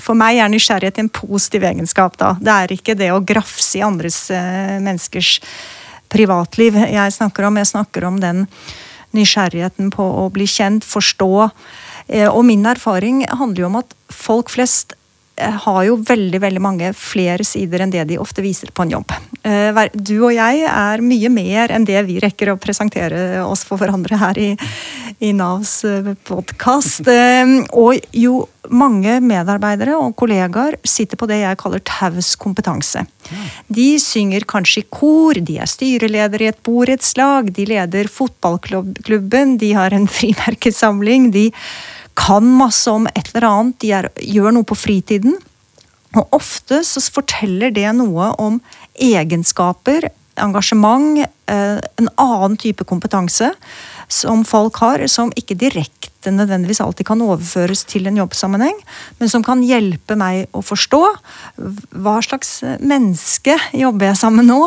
For 0.00 0.18
meg 0.18 0.40
er 0.40 0.52
nysgjerrighet 0.52 1.02
en 1.02 1.12
positiv 1.12 1.66
egenskap, 1.68 2.18
da. 2.20 2.34
Det 2.40 2.54
er 2.54 2.76
ikke 2.76 2.98
det 2.98 3.12
å 3.14 3.22
grafse 3.24 3.80
i 3.80 3.84
andres 3.86 4.24
uh, 4.30 4.78
menneskers 4.82 5.38
privatliv 6.12 6.76
jeg 6.76 7.16
snakker 7.16 7.48
om. 7.48 7.60
Jeg 7.60 7.72
snakker 7.72 8.08
om 8.08 8.18
den 8.20 8.46
nysgjerrigheten 9.16 9.92
på 9.92 10.04
å 10.04 10.26
bli 10.32 10.44
kjent, 10.48 10.84
forstå. 10.88 11.32
Og 12.32 12.42
min 12.44 12.64
erfaring 12.68 13.22
handler 13.28 13.62
jo 13.62 13.68
om 13.68 13.78
at 13.80 13.92
folk 14.12 14.50
flest 14.52 14.94
Eh, 14.94 15.01
har 15.40 15.84
jo 15.86 15.96
veldig 16.04 16.40
veldig 16.42 16.60
mange 16.62 16.90
flere 16.96 17.44
sider 17.46 17.82
enn 17.82 17.92
det 17.92 18.04
de 18.10 18.18
ofte 18.20 18.44
viser 18.44 18.72
på 18.74 18.84
en 18.84 18.96
jobb. 18.98 19.14
Eh, 19.42 19.80
du 19.94 20.16
og 20.20 20.32
jeg 20.34 20.66
er 20.68 21.04
mye 21.04 21.30
mer 21.32 21.72
enn 21.72 21.86
det 21.88 22.02
vi 22.08 22.18
rekker 22.22 22.52
å 22.52 22.58
presentere 22.60 23.42
oss 23.44 23.64
for 23.66 23.80
hverandre 23.80 24.18
her 24.20 24.38
i, 24.38 24.50
i 25.24 25.32
Navs 25.36 25.80
eh, 25.88 26.12
podkast. 26.28 27.08
Og 27.72 28.12
jo 28.12 28.42
mange 28.70 29.16
medarbeidere 29.24 29.96
og 29.98 30.14
kollegaer 30.20 30.76
sitter 30.86 31.18
på 31.18 31.26
det 31.30 31.40
jeg 31.40 31.58
kaller 31.58 31.82
taus 31.88 32.34
kompetanse. 32.38 33.02
De 33.72 33.88
synger 34.02 34.46
kanskje 34.48 34.84
i 34.84 34.86
kor, 34.92 35.40
de 35.40 35.58
er 35.62 35.70
styreleder 35.70 36.44
i 36.44 36.52
et 36.52 36.62
borettslag, 36.62 37.50
de 37.56 37.66
leder 37.72 38.12
fotballklubben, 38.12 39.56
de 39.58 39.72
har 39.78 39.96
en 39.96 40.06
frimerkesamling. 40.20 41.32
de 41.34 41.48
kan 42.18 42.46
masse 42.58 42.90
om 42.92 43.06
et 43.10 43.30
eller 43.32 43.48
annet, 43.48 43.78
de 43.82 43.92
er, 43.96 44.10
gjør 44.20 44.56
noe 44.56 44.68
på 44.68 44.78
fritiden. 44.78 45.38
Og 46.12 46.36
ofte 46.36 46.82
så 46.84 47.00
forteller 47.12 47.72
det 47.72 47.88
noe 47.96 48.32
om 48.42 48.60
egenskaper, 49.00 50.10
engasjement, 50.40 51.22
eh, 51.48 51.80
en 52.00 52.08
annen 52.20 52.56
type 52.60 52.84
kompetanse 52.88 53.50
som 54.12 54.44
folk 54.44 54.76
har, 54.82 55.04
som 55.08 55.32
ikke 55.36 55.56
direkte 55.60 56.32
nødvendigvis 56.32 56.80
alltid 56.84 57.06
kan 57.08 57.22
overføres 57.24 57.84
til 57.88 58.06
en 58.06 58.18
jobbsammenheng, 58.20 58.76
men 59.18 59.28
som 59.28 59.44
kan 59.44 59.64
hjelpe 59.64 60.16
meg 60.16 60.46
å 60.54 60.62
forstå 60.64 61.00
hva 62.04 62.16
slags 62.24 62.60
menneske 62.80 63.56
jobber 63.76 64.12
jeg 64.12 64.20
sammen 64.20 64.48
nå? 64.52 64.60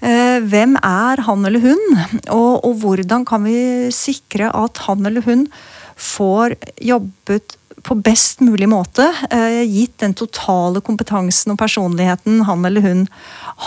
Eh, 0.00 0.38
hvem 0.46 0.78
er 0.82 1.22
han 1.26 1.46
eller 1.46 1.62
hun? 1.62 1.82
Og, 2.30 2.62
og 2.66 2.78
hvordan 2.82 3.26
kan 3.28 3.46
vi 3.46 3.90
sikre 3.94 4.50
at 4.54 4.86
han 4.86 5.06
eller 5.06 5.26
hun 5.26 5.48
får 5.96 6.54
jobbet 6.76 7.56
på 7.82 7.94
best 7.94 8.40
mulig 8.40 8.68
måte, 8.68 9.06
eh, 9.30 9.62
gitt 9.62 9.98
den 10.02 10.14
totale 10.14 10.80
kompetansen 10.80 11.54
og 11.54 11.58
personligheten 11.60 12.42
han 12.48 12.64
eller 12.64 12.82
hun 12.82 13.04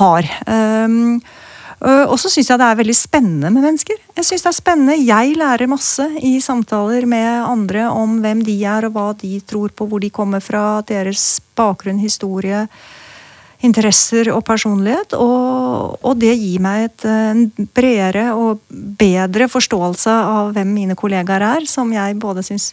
har. 0.01 0.27
Ehm, 0.47 1.21
og 1.79 2.17
så 2.19 2.27
syns 2.27 2.49
jeg 2.49 2.59
det 2.59 2.65
er 2.67 2.75
veldig 2.75 2.95
spennende 2.97 3.49
med 3.55 3.63
mennesker. 3.63 3.95
Jeg 4.17 4.25
synes 4.27 4.41
det 4.43 4.49
er 4.49 4.57
spennende. 4.57 4.97
Jeg 4.99 5.37
lærer 5.39 5.71
masse 5.71 6.03
i 6.19 6.33
samtaler 6.43 7.05
med 7.07 7.45
andre 7.47 7.85
om 7.87 8.17
hvem 8.19 8.43
de 8.43 8.57
er, 8.67 8.83
og 8.83 8.97
hva 8.97 9.13
de 9.15 9.39
tror 9.47 9.71
på, 9.71 9.87
hvor 9.87 10.03
de 10.03 10.09
kommer 10.11 10.43
fra, 10.43 10.81
deres 10.83 11.39
bakgrunn, 11.55 12.01
historie 12.03 12.65
interesser 13.65 14.29
og 14.33 14.43
personlighet. 14.47 15.15
Og, 15.19 15.97
og 15.99 16.19
det 16.21 16.35
gir 16.39 16.61
meg 16.63 16.87
et, 16.87 17.07
en 17.09 17.67
bredere 17.75 18.29
og 18.37 18.63
bedre 18.69 19.49
forståelse 19.51 20.13
av 20.13 20.53
hvem 20.55 20.71
mine 20.75 20.97
kollegaer 20.99 21.45
er, 21.55 21.67
som 21.69 21.91
jeg 21.93 22.19
både 22.21 22.45
syns 22.45 22.71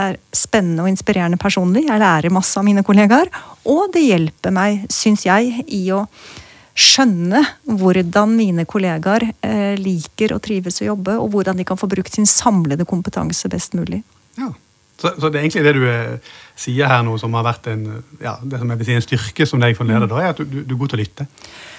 er 0.00 0.16
spennende 0.34 0.86
og 0.86 0.90
inspirerende 0.90 1.38
personlig. 1.40 1.84
Jeg 1.88 2.00
lærer 2.00 2.32
masse 2.32 2.56
av 2.58 2.64
mine 2.66 2.84
kollegaer. 2.86 3.28
Og 3.68 3.90
det 3.94 4.06
hjelper 4.06 4.54
meg, 4.54 4.86
syns 4.92 5.26
jeg, 5.28 5.66
i 5.68 5.84
å 5.92 6.06
skjønne 6.72 7.42
hvordan 7.68 8.32
mine 8.32 8.64
kollegaer 8.64 9.26
eh, 9.44 9.74
liker 9.76 10.32
og 10.32 10.40
trives 10.46 10.80
å 10.80 10.88
jobbe, 10.88 11.18
og 11.20 11.34
hvordan 11.34 11.60
de 11.60 11.66
kan 11.68 11.76
få 11.76 11.88
brukt 11.90 12.14
sin 12.16 12.28
samlede 12.28 12.88
kompetanse 12.88 13.50
best 13.52 13.76
mulig. 13.76 14.00
Ja. 14.40 14.48
Så, 15.02 15.10
så, 15.18 15.28
det 15.32 15.40
er 15.40 15.46
egentlig 15.48 15.64
det 15.66 15.72
du 15.74 15.84
eh, 15.90 16.34
sier 16.58 16.86
her 16.86 17.00
nå, 17.02 17.16
som 17.18 17.32
har 17.34 17.42
vært 17.42 17.66
en, 17.72 17.86
ja, 18.22 18.36
si 18.38 18.94
en 18.94 19.02
styrke 19.02 19.46
som 19.48 19.62
deg 19.62 19.74
som 19.74 19.88
leder, 19.88 20.06
da, 20.06 20.20
er 20.20 20.30
at 20.30 20.38
du, 20.38 20.60
du, 20.60 20.76
er 20.76 20.78
god 20.78 20.92
til 20.92 21.00
å 21.00 21.02
lytte. 21.02 21.26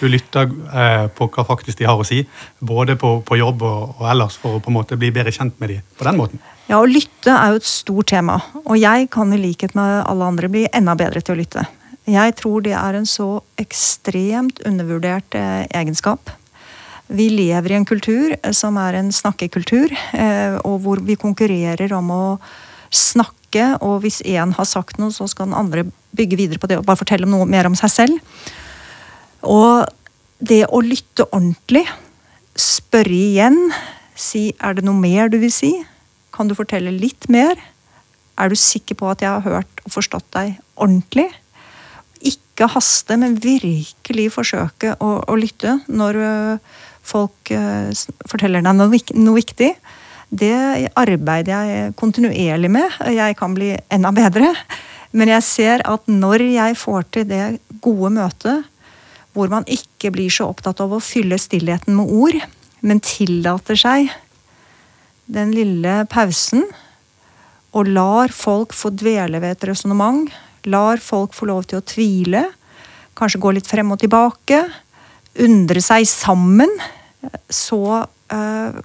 Du 0.02 0.10
lytter 0.10 0.52
eh, 0.52 1.06
på 1.16 1.30
hva 1.32 1.46
faktisk 1.48 1.80
de 1.80 1.88
har 1.88 2.00
å 2.00 2.08
si, 2.08 2.20
både 2.60 2.98
på, 3.00 3.14
på 3.24 3.40
jobb 3.40 3.64
og, 3.64 3.94
og, 4.02 4.10
ellers, 4.12 4.36
for 4.42 4.58
å 4.58 4.64
på 4.64 4.74
en 4.74 4.78
måte 4.82 5.00
bli 5.00 5.14
bedre 5.16 5.32
kjent 5.32 5.56
med 5.64 5.72
dem 5.72 5.88
på 5.96 6.10
den 6.10 6.20
måten. 6.20 6.44
Ja, 6.68 6.82
Å 6.82 6.90
lytte 6.90 7.32
er 7.32 7.54
jo 7.54 7.62
et 7.62 7.70
stort 7.70 8.12
tema, 8.12 8.42
og 8.66 8.76
jeg 8.80 9.08
kan 9.14 9.32
i 9.32 9.40
likhet 9.40 9.78
med 9.80 10.02
alle 10.04 10.28
andre 10.34 10.52
bli 10.52 10.68
enda 10.74 10.98
bedre 11.00 11.24
til 11.24 11.38
å 11.38 11.40
lytte. 11.40 11.64
Jeg 12.12 12.36
tror 12.36 12.64
det 12.66 12.76
er 12.76 13.00
en 13.00 13.08
så 13.08 13.38
ekstremt 13.62 14.60
undervurdert 14.68 15.40
eh, 15.40 15.64
egenskap. 15.72 16.34
Vi 17.08 17.30
lever 17.32 17.72
i 17.72 17.78
en 17.78 17.88
kultur 17.88 18.36
eh, 18.36 18.52
som 18.52 18.76
er 18.82 19.00
en 19.00 19.12
snakkekultur, 19.16 19.96
eh, 20.12 20.60
og 20.68 20.82
hvor 20.84 21.04
vi 21.08 21.16
konkurrerer 21.20 21.96
om 21.96 22.12
å 22.12 22.24
snakke, 22.94 23.66
og 23.82 24.04
hvis 24.04 24.22
én 24.26 24.54
har 24.56 24.70
sagt 24.70 25.00
noe, 25.02 25.14
så 25.14 25.28
skal 25.30 25.50
den 25.50 25.58
andre 25.58 25.86
bygge 26.16 26.38
videre 26.40 26.62
på 26.62 26.70
det 26.70 26.80
og 26.80 26.88
bare 26.88 27.02
fortelle 27.02 27.30
noe 27.30 27.48
mer 27.50 27.68
om 27.70 27.78
seg 27.78 27.92
selv. 27.92 28.22
Og 29.44 29.86
det 30.44 30.64
å 30.70 30.82
lytte 30.84 31.28
ordentlig, 31.32 31.86
spørre 32.54 33.14
igjen, 33.14 33.74
si 34.16 34.54
'er 34.60 34.76
det 34.76 34.86
noe 34.86 35.00
mer 35.00 35.30
du 35.30 35.40
vil 35.40 35.52
si', 35.52 35.86
kan 36.34 36.48
du 36.48 36.56
fortelle 36.56 36.92
litt 36.92 37.30
mer? 37.30 37.56
Er 38.38 38.50
du 38.50 38.56
sikker 38.56 38.96
på 38.96 39.10
at 39.10 39.22
jeg 39.22 39.30
har 39.30 39.42
hørt 39.42 39.82
og 39.86 39.92
forstått 39.92 40.26
deg 40.34 40.58
ordentlig? 40.76 41.30
Ikke 42.22 42.68
haste, 42.68 43.18
men 43.18 43.38
virkelig 43.38 44.32
forsøke 44.34 44.96
å, 45.00 45.24
å 45.28 45.36
lytte 45.36 45.82
når 45.88 46.16
øh, 46.16 46.58
folk 47.04 47.52
uh, 47.52 47.92
forteller 48.30 48.64
deg 48.64 48.76
noe, 48.78 49.00
noe 49.20 49.36
viktig 49.36 49.74
det 50.34 50.90
arbeider 50.98 51.70
jeg 51.70 51.94
kontinuerlig 52.00 52.72
med. 52.74 52.98
Jeg 53.14 53.38
kan 53.38 53.54
bli 53.54 53.74
enda 53.94 54.12
bedre. 54.16 54.50
Men 55.14 55.30
jeg 55.30 55.46
ser 55.46 55.84
at 55.86 56.08
når 56.10 56.42
jeg 56.56 56.78
får 56.80 57.10
til 57.14 57.28
det 57.30 57.44
gode 57.84 58.10
møtet, 58.16 58.70
hvor 59.34 59.50
man 59.50 59.66
ikke 59.70 60.12
blir 60.14 60.34
så 60.34 60.50
opptatt 60.50 60.82
av 60.82 60.94
å 60.94 61.02
fylle 61.02 61.38
stillheten 61.42 61.96
med 61.98 62.10
ord, 62.10 62.38
men 62.82 63.02
tillater 63.02 63.78
seg 63.80 64.10
den 65.34 65.54
lille 65.56 66.04
pausen 66.12 66.66
og 67.74 67.90
lar 67.90 68.34
folk 68.36 68.74
få 68.78 68.92
dvele 68.94 69.40
ved 69.42 69.56
et 69.56 69.68
resonnement, 69.72 70.28
lar 70.70 71.02
folk 71.02 71.34
få 71.34 71.48
lov 71.50 71.66
til 71.70 71.80
å 71.80 71.86
tvile, 71.86 72.44
kanskje 73.18 73.42
gå 73.42 73.54
litt 73.56 73.70
frem 73.70 73.94
og 73.94 74.02
tilbake, 74.02 74.60
undre 75.42 75.82
seg 75.82 76.06
sammen, 76.10 76.70
så 77.50 78.04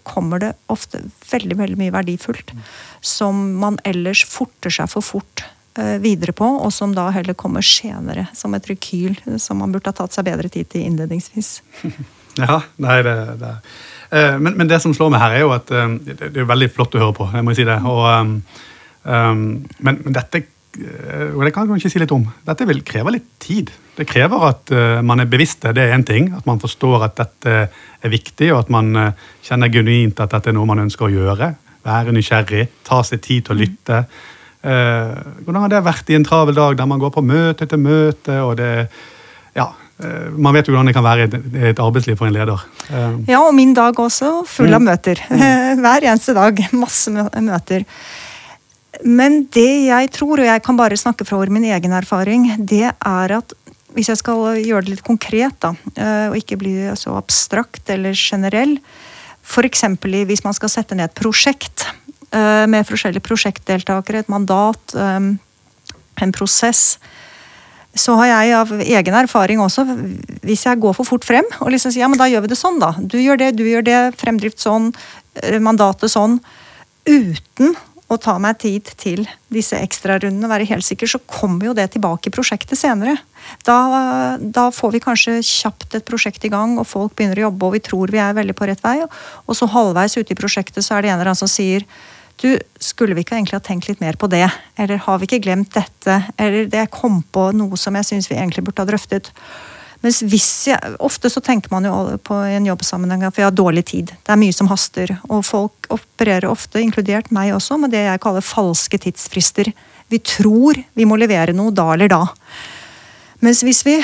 kommer 0.06 0.42
det 0.42 0.52
ofte 0.72 1.02
veldig 1.30 1.58
veldig 1.58 1.78
mye 1.80 1.94
verdifullt 1.94 2.52
som 3.00 3.40
man 3.60 3.78
ellers 3.88 4.24
forter 4.28 4.72
seg 4.74 4.90
for 4.92 5.04
fort 5.04 5.44
eh, 5.78 5.96
videre 6.02 6.34
på, 6.36 6.46
og 6.46 6.72
som 6.74 6.94
da 6.96 7.08
heller 7.14 7.38
kommer 7.38 7.64
senere 7.64 8.28
som 8.36 8.56
et 8.58 8.68
rekyl 8.70 9.16
som 9.40 9.62
man 9.62 9.74
burde 9.74 9.90
ha 9.92 9.96
tatt 10.00 10.16
seg 10.16 10.28
bedre 10.30 10.52
tid 10.52 10.70
til 10.74 10.86
innledningsvis. 10.88 11.58
Ja, 12.38 12.60
nei, 12.78 13.00
det, 13.02 13.12
det. 13.40 13.48
Eh, 14.14 14.36
men, 14.38 14.52
men, 14.54 14.68
det 14.70 14.76
som 14.78 14.92
slår 14.94 15.08
meg 15.10 15.24
her, 15.24 15.32
er 15.34 15.40
jo 15.42 15.48
at 15.56 15.72
det 16.06 16.28
er 16.28 16.44
veldig 16.46 16.68
flott 16.70 16.92
å 16.94 17.00
høre 17.02 17.16
på. 17.16 17.24
jeg 17.34 17.42
må 17.42 17.54
si 17.58 17.64
det. 17.66 17.74
Og, 17.82 18.04
um, 19.02 19.56
men, 19.82 19.98
men 20.04 20.14
dette 20.14 20.44
Eh, 20.44 20.57
og 20.78 21.44
det 21.44 21.52
kan 21.54 21.66
man 21.66 21.80
ikke 21.80 21.90
si 21.90 22.00
litt 22.00 22.12
om. 22.14 22.25
Dette 22.47 22.66
vil 22.68 22.85
kreve 22.87 23.12
litt 23.14 23.30
tid. 23.42 23.73
Det 23.99 24.06
krever 24.06 24.44
at 24.47 24.70
uh, 24.70 25.00
man 25.02 25.23
er 25.23 25.30
bevisst 25.30 25.64
det, 25.66 25.82
er 25.82 25.97
én 25.97 26.06
ting. 26.06 26.30
At 26.37 26.47
man 26.47 26.61
forstår 26.62 27.08
at 27.08 27.16
dette 27.18 27.54
er 27.66 28.12
viktig, 28.12 28.52
og 28.52 28.62
at 28.62 28.70
man 28.73 28.92
uh, 28.94 29.26
kjenner 29.44 29.73
genuint 29.75 30.20
at 30.23 30.37
dette 30.37 30.52
er 30.52 30.56
noe 30.56 30.68
man 30.70 30.85
ønsker 30.85 31.08
å 31.08 31.12
gjøre. 31.12 31.50
Være 31.88 32.14
nysgjerrig, 32.14 32.68
ta 32.87 33.00
seg 33.06 33.23
tid 33.25 33.49
til 33.49 33.56
å 33.56 33.58
lytte. 33.58 34.04
Uh, 34.62 35.18
hvordan 35.42 35.64
har 35.64 35.75
det 35.75 35.85
vært 35.87 36.12
i 36.12 36.18
en 36.18 36.26
travel 36.26 36.54
dag 36.58 36.78
der 36.78 36.90
man 36.90 37.02
går 37.02 37.12
på 37.14 37.26
møte 37.26 37.66
etter 37.66 37.80
møte, 37.80 38.40
og 38.44 38.56
det 38.62 38.73
Ja. 39.58 39.73
Man 39.99 40.54
vet 40.54 40.68
jo 40.68 40.70
hvordan 40.70 40.87
det 40.87 40.92
kan 40.94 41.02
være 41.02 41.25
i 41.26 41.62
et 41.73 41.80
arbeidsliv 41.82 42.14
for 42.20 42.28
en 42.28 42.37
leder. 42.37 42.61
Ja, 43.26 43.40
og 43.40 43.50
min 43.56 43.73
dag 43.75 43.99
også. 43.99 44.44
Full 44.47 44.70
av 44.70 44.78
mm. 44.78 44.87
møter. 44.87 45.23
Hver 45.82 46.06
eneste 46.06 46.37
dag. 46.37 46.61
Masse 46.70 47.11
møter. 47.11 47.82
Men 49.06 49.44
det 49.54 49.86
jeg 49.86 50.10
tror, 50.14 50.40
og 50.40 50.48
jeg 50.48 50.62
kan 50.64 50.78
bare 50.78 50.98
snakke 50.98 51.26
fra 51.26 51.38
min 51.46 51.68
egen 51.70 51.94
erfaring, 51.94 52.50
det 52.58 52.88
er 52.90 53.34
at 53.36 53.54
hvis 53.96 54.10
jeg 54.12 54.20
skal 54.20 54.58
gjøre 54.60 54.84
det 54.86 54.96
litt 54.96 55.06
konkret, 55.06 55.56
da, 55.62 55.72
eh, 55.96 56.26
og 56.30 56.38
ikke 56.38 56.58
bli 56.60 56.74
så 56.98 57.16
abstrakt 57.18 57.88
eller 57.90 58.16
generell 58.16 58.78
F.eks. 59.48 59.84
hvis 60.28 60.44
man 60.44 60.56
skal 60.56 60.68
sette 60.68 60.94
ned 60.94 61.08
et 61.08 61.16
prosjekt 61.16 61.86
eh, 62.36 62.66
med 62.68 62.84
forskjellige 62.84 63.24
prosjektdeltakere, 63.24 64.20
et 64.20 64.28
mandat, 64.28 64.94
eh, 64.94 65.30
en 66.18 66.34
prosess, 66.36 66.98
så 67.98 68.14
har 68.20 68.28
jeg 68.28 68.54
av 68.54 68.72
egen 68.84 69.16
erfaring 69.16 69.62
også, 69.64 69.86
hvis 70.44 70.66
jeg 70.68 70.78
går 70.78 70.94
for 70.94 71.08
fort 71.08 71.24
frem 71.24 71.46
og 71.62 71.72
liksom 71.72 71.90
sier 71.90 72.04
ja, 72.04 72.10
men 72.12 72.20
da 72.20 72.28
gjør 72.28 72.44
vi 72.44 72.52
det 72.52 72.60
sånn, 72.60 72.76
da. 72.82 72.92
Du 73.00 73.16
gjør 73.18 73.40
det, 73.40 73.54
du 73.58 73.64
gjør 73.66 73.86
det, 73.86 74.00
fremdrift 74.20 74.60
sånn, 74.62 74.92
mandatet 75.64 76.12
sånn 76.12 76.36
uten 77.08 77.72
å 78.08 78.16
ta 78.16 78.38
meg 78.40 78.56
tid 78.62 78.88
til 78.96 79.26
disse 79.52 79.76
ekstrarundene, 79.76 80.48
være 80.48 80.68
helt 80.70 80.86
sikker, 80.86 81.10
så 81.10 81.20
kommer 81.28 81.68
jo 81.68 81.74
det 81.76 81.90
tilbake 81.92 82.30
i 82.30 82.32
prosjektet 82.32 82.80
senere. 82.80 83.18
Da, 83.68 83.76
da, 84.40 84.68
får 84.72 84.94
vi 84.94 85.02
kanskje 85.04 85.38
kjapt 85.44 85.98
et 85.98 86.06
prosjekt 86.08 86.46
i 86.48 86.52
gang, 86.52 86.78
og 86.80 86.88
folk 86.88 87.16
begynner 87.16 87.42
å 87.42 87.48
jobbe, 87.48 87.68
og 87.68 87.76
vi 87.76 87.82
tror 87.84 88.12
vi 88.12 88.22
er 88.24 88.36
veldig 88.36 88.56
på 88.56 88.68
rett 88.70 88.84
vei. 88.84 89.02
Og 89.44 89.58
så 89.58 89.68
halvveis 89.68 90.16
ute 90.16 90.32
i 90.32 90.38
prosjektet 90.38 90.84
så 90.84 90.96
er 90.96 91.04
det 91.04 91.12
en 91.12 91.18
eller 91.18 91.34
annen 91.34 91.42
som 91.44 91.52
sier 91.52 91.84
du, 92.38 92.52
skulle 92.78 93.16
vi 93.18 93.24
ikke 93.24 93.34
egentlig 93.34 93.58
ha 93.58 93.64
tenkt 93.66 93.88
litt 93.90 94.02
mer 94.02 94.14
på 94.14 94.28
det? 94.30 94.46
Eller 94.78 95.00
har 95.02 95.18
vi 95.18 95.26
ikke 95.26 95.42
glemt 95.42 95.72
dette? 95.74 96.20
Eller 96.38 96.68
det 96.70 96.84
kom 96.94 97.18
på 97.34 97.48
noe 97.56 97.78
som 97.80 97.98
jeg 97.98 98.06
syns 98.06 98.30
vi 98.30 98.38
egentlig 98.38 98.62
burde 98.68 98.84
ha 98.84 98.88
drøftet. 98.92 99.32
Mens 100.04 100.20
hvis 100.22 100.48
jeg, 100.70 100.94
Ofte 101.02 101.30
så 101.32 101.42
tenker 101.42 101.72
man 101.72 101.86
jo 101.88 101.94
på 102.22 102.36
en 102.46 102.66
jobbsammenheng 102.68 103.24
at 103.26 103.38
vi 103.38 103.42
har 103.42 103.54
dårlig 103.54 103.84
tid. 103.90 104.12
Det 104.14 104.34
er 104.34 104.40
mye 104.40 104.54
som 104.54 104.70
haster. 104.70 105.16
Og 105.26 105.42
folk 105.46 105.88
opererer 105.94 106.46
ofte, 106.50 106.82
inkludert 106.82 107.32
meg 107.34 107.54
også, 107.56 107.80
med 107.82 107.94
det 107.94 108.04
jeg 108.04 108.22
kaller 108.22 108.46
falske 108.46 109.00
tidsfrister. 109.02 109.72
Vi 110.08 110.20
tror 110.22 110.78
vi 110.94 111.08
må 111.08 111.18
levere 111.18 111.56
noe 111.56 111.74
da 111.74 111.90
eller 111.96 112.12
da. 112.12 112.22
Mens 113.42 113.64
hvis 113.66 113.84
vi 113.86 113.98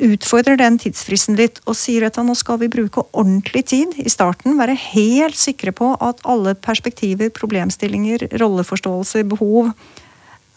utfordrer 0.00 0.56
den 0.56 0.78
tidsfristen 0.80 1.36
litt 1.36 1.60
og 1.68 1.76
sier 1.76 2.06
at 2.08 2.16
nå 2.24 2.32
skal 2.38 2.60
vi 2.62 2.70
bruke 2.72 3.04
ordentlig 3.12 3.66
tid 3.68 3.96
i 4.00 4.08
starten, 4.08 4.56
være 4.56 4.76
helt 4.94 5.36
sikre 5.36 5.74
på 5.76 5.92
at 6.04 6.22
alle 6.28 6.54
perspektiver, 6.56 7.28
problemstillinger, 7.36 8.30
rolleforståelse, 8.40 9.26
behov 9.28 9.74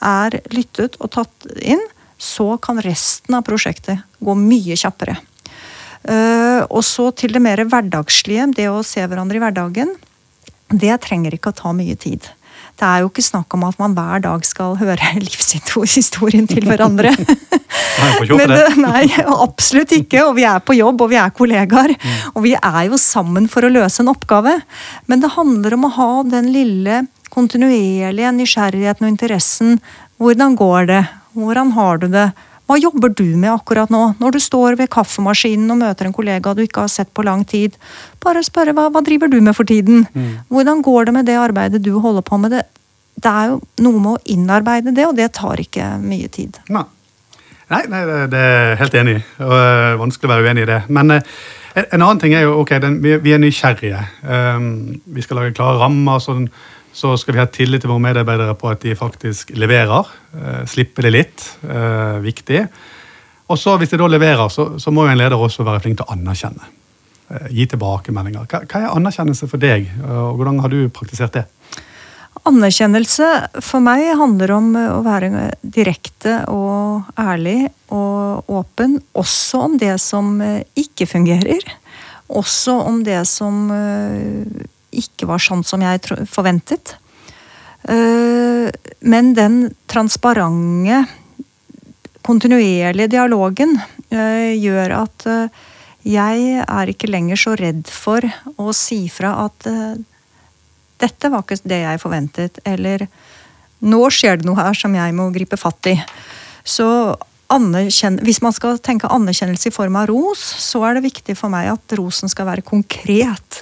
er 0.02 0.40
lyttet 0.56 0.96
og 1.04 1.12
tatt 1.18 1.50
inn, 1.60 1.84
så 2.22 2.54
kan 2.62 2.82
resten 2.86 3.36
av 3.38 3.46
prosjektet 3.48 4.04
gå 4.22 4.36
mye 4.38 4.78
kjappere. 4.78 5.18
Uh, 6.02 6.66
og 6.70 6.82
så 6.86 7.10
til 7.18 7.34
det 7.34 7.42
mer 7.42 7.62
hverdagslige, 7.66 8.48
det 8.58 8.68
å 8.70 8.82
se 8.86 9.02
hverandre 9.06 9.38
i 9.38 9.42
hverdagen. 9.42 9.96
Det 10.72 10.94
trenger 11.04 11.36
ikke 11.36 11.52
å 11.52 11.58
ta 11.58 11.74
mye 11.76 11.98
tid. 12.00 12.30
Det 12.82 12.88
er 12.88 13.04
jo 13.04 13.10
ikke 13.12 13.24
snakk 13.26 13.54
om 13.54 13.66
at 13.68 13.78
man 13.78 13.94
hver 13.98 14.24
dag 14.24 14.46
skal 14.48 14.78
høre 14.80 15.12
livshistorien 15.28 16.48
til 16.50 16.66
hverandre. 16.66 17.12
Men, 18.32 18.54
nei, 18.82 19.04
absolutt 19.20 19.94
ikke. 19.98 20.24
Og 20.26 20.36
vi 20.40 20.46
er 20.50 20.62
på 20.66 20.78
jobb, 20.78 21.04
og 21.06 21.12
vi 21.12 21.20
er 21.22 21.34
kollegaer. 21.36 21.94
Mm. 21.94 22.20
Og 22.34 22.46
vi 22.48 22.56
er 22.58 22.84
jo 22.88 23.02
sammen 23.02 23.50
for 23.52 23.66
å 23.66 23.74
løse 23.74 24.02
en 24.02 24.10
oppgave. 24.14 24.60
Men 25.12 25.22
det 25.22 25.34
handler 25.36 25.78
om 25.78 25.90
å 25.90 25.96
ha 25.98 26.12
den 26.32 26.50
lille 26.54 27.04
kontinuerlige 27.32 28.34
nysgjerrigheten 28.40 29.08
og 29.08 29.14
interessen. 29.14 29.78
Hvordan 30.22 30.58
går 30.60 30.90
det? 30.90 31.04
Hvordan 31.38 31.72
har 31.78 32.02
du 32.02 32.08
det? 32.12 32.32
Hva 32.70 32.78
jobber 32.80 33.12
du 33.12 33.26
med 33.36 33.52
akkurat 33.52 33.92
nå, 33.92 34.02
når 34.22 34.36
du 34.36 34.40
står 34.40 34.78
ved 34.80 34.88
kaffemaskinen 34.94 35.74
og 35.74 35.82
møter 35.82 36.08
en 36.08 36.16
kollega 36.16 36.54
du 36.56 36.62
ikke 36.64 36.86
har 36.86 36.92
sett 36.94 37.10
på 37.12 37.26
lang 37.28 37.44
tid? 37.48 37.76
Bare 38.24 38.44
spørre 38.48 38.72
hva, 38.78 38.88
hva 38.94 39.02
driver 39.04 39.32
du 39.32 39.42
med 39.44 39.58
for 39.58 39.68
tiden? 39.68 40.06
Mm. 40.14 40.30
Hvordan 40.48 40.84
går 40.86 41.10
det 41.10 41.16
med 41.18 41.28
det 41.28 41.36
arbeidet 41.42 41.84
du 41.84 41.92
holder 42.00 42.24
på 42.24 42.40
med? 42.40 42.56
Det, 42.56 42.64
det 43.20 43.32
er 43.32 43.52
jo 43.52 43.60
noe 43.84 44.00
med 44.00 44.12
å 44.14 44.22
innarbeide 44.36 44.96
det, 44.96 45.08
og 45.10 45.18
det 45.20 45.34
tar 45.36 45.60
ikke 45.60 45.98
mye 46.00 46.32
tid. 46.32 46.62
Nei, 46.72 46.86
nei, 47.74 47.84
nei 47.92 48.04
det 48.32 48.40
er 48.40 48.56
jeg 48.70 48.80
helt 48.86 49.00
enig 49.02 49.18
i. 49.18 49.24
Og 49.44 49.58
øh, 49.58 49.98
vanskelig 50.06 50.30
å 50.30 50.34
være 50.36 50.48
uenig 50.48 50.64
i 50.64 50.72
det. 50.72 50.80
Men 50.96 51.18
øh, 51.18 51.36
en 51.82 52.02
annen 52.02 52.24
ting 52.24 52.36
er 52.38 52.46
jo 52.48 52.60
ok, 52.62 52.78
den, 52.84 53.02
vi, 53.04 53.18
vi, 53.24 53.36
er 53.36 53.44
nysgjerrige. 53.44 54.00
Um, 54.24 55.02
vi 55.12 55.24
skal 55.24 55.42
lage 55.42 55.56
klare 55.60 55.80
rammer. 55.84 56.24
sånn 56.24 56.48
så 56.94 57.14
skal 57.18 57.36
vi 57.36 57.40
ha 57.40 57.48
tillit 57.48 57.84
til 57.84 57.92
våre 57.92 58.04
medarbeidere 58.04 58.56
på 58.60 58.70
at 58.72 58.84
de 58.84 58.96
faktisk 59.00 59.54
leverer. 59.56 60.10
Eh, 60.36 60.64
slippe 60.68 61.04
det 61.06 61.14
litt. 61.14 61.46
Eh, 61.64 62.20
viktig. 62.24 62.66
Og 63.52 63.60
så 63.60 63.78
Hvis 63.78 63.92
de 63.92 64.00
da 64.00 64.08
leverer, 64.08 64.48
så, 64.50 64.80
så, 64.80 64.92
må 64.92 65.06
jo 65.06 65.12
en 65.12 65.20
leder 65.20 65.40
også 65.40 65.64
være 65.64 65.82
flink 65.84 66.00
til 66.00 66.08
å 66.08 66.16
anerkjenne. 66.16 66.68
Eh, 67.32 67.48
gi 67.56 67.68
tilbakemeldinger. 67.72 68.48
Hva, 68.48 68.64
hva 68.68 68.82
er 68.82 68.96
anerkjennelse 68.96 69.48
for 69.48 69.60
deg, 69.60 69.88
og 70.04 70.40
hvordan 70.40 70.60
har 70.64 70.72
du 70.72 70.90
praktisert 70.90 71.40
det? 71.40 71.46
Anerkjennelse 72.48 73.28
for 73.62 73.84
meg 73.84 74.06
handler 74.18 74.54
om 74.56 74.70
å 74.76 75.02
være 75.06 75.52
direkte 75.62 76.40
og 76.50 77.12
ærlig 77.20 77.70
og 77.94 78.50
åpen. 78.50 78.98
Også 79.20 79.66
om 79.68 79.76
det 79.78 79.98
som 80.02 80.40
ikke 80.40 81.06
fungerer. 81.12 81.68
Også 82.32 82.80
om 82.88 83.04
det 83.06 83.20
som 83.30 83.68
ikke 84.92 85.28
var 85.30 85.42
sånn 85.42 85.64
som 85.68 85.82
jeg 85.84 86.04
forventet. 86.30 86.96
Eh, 87.84 88.70
men 89.00 89.34
den 89.34 89.74
transparente, 89.90 91.06
kontinuerlige 92.22 93.10
dialogen 93.16 93.74
eh, 94.14 94.54
gjør 94.62 94.94
at 95.00 95.26
eh, 95.26 95.62
jeg 96.06 96.62
er 96.62 96.92
ikke 96.92 97.10
lenger 97.10 97.40
så 97.40 97.56
redd 97.58 97.90
for 97.90 98.26
å 98.62 98.74
si 98.74 99.04
fra 99.14 99.36
at 99.44 99.68
dette 101.02 101.30
var 101.30 101.44
ikke 101.44 101.60
det 101.70 101.78
jeg 101.84 102.02
forventet, 102.02 102.58
eller 102.66 103.06
nå 103.86 104.00
skjer 104.10 104.40
det 104.42 104.48
noe 104.50 104.58
her 104.58 104.78
som 104.78 104.96
jeg 104.98 105.14
må 105.18 105.28
gripe 105.34 105.60
fatt 105.62 105.92
i. 105.92 105.94
Så 106.66 106.88
hvis 107.52 108.42
man 108.42 108.56
skal 108.56 108.82
tenke 108.82 109.14
anerkjennelse 109.14 109.70
i 109.70 109.76
form 109.76 110.00
av 110.02 110.10
ros, 110.10 110.42
så 110.42 110.82
er 110.88 110.98
det 110.98 111.06
viktig 111.06 111.38
for 111.38 111.54
meg 111.54 111.70
at 111.70 111.98
rosen 112.00 112.34
skal 112.34 112.50
være 112.50 112.66
konkret 112.66 113.62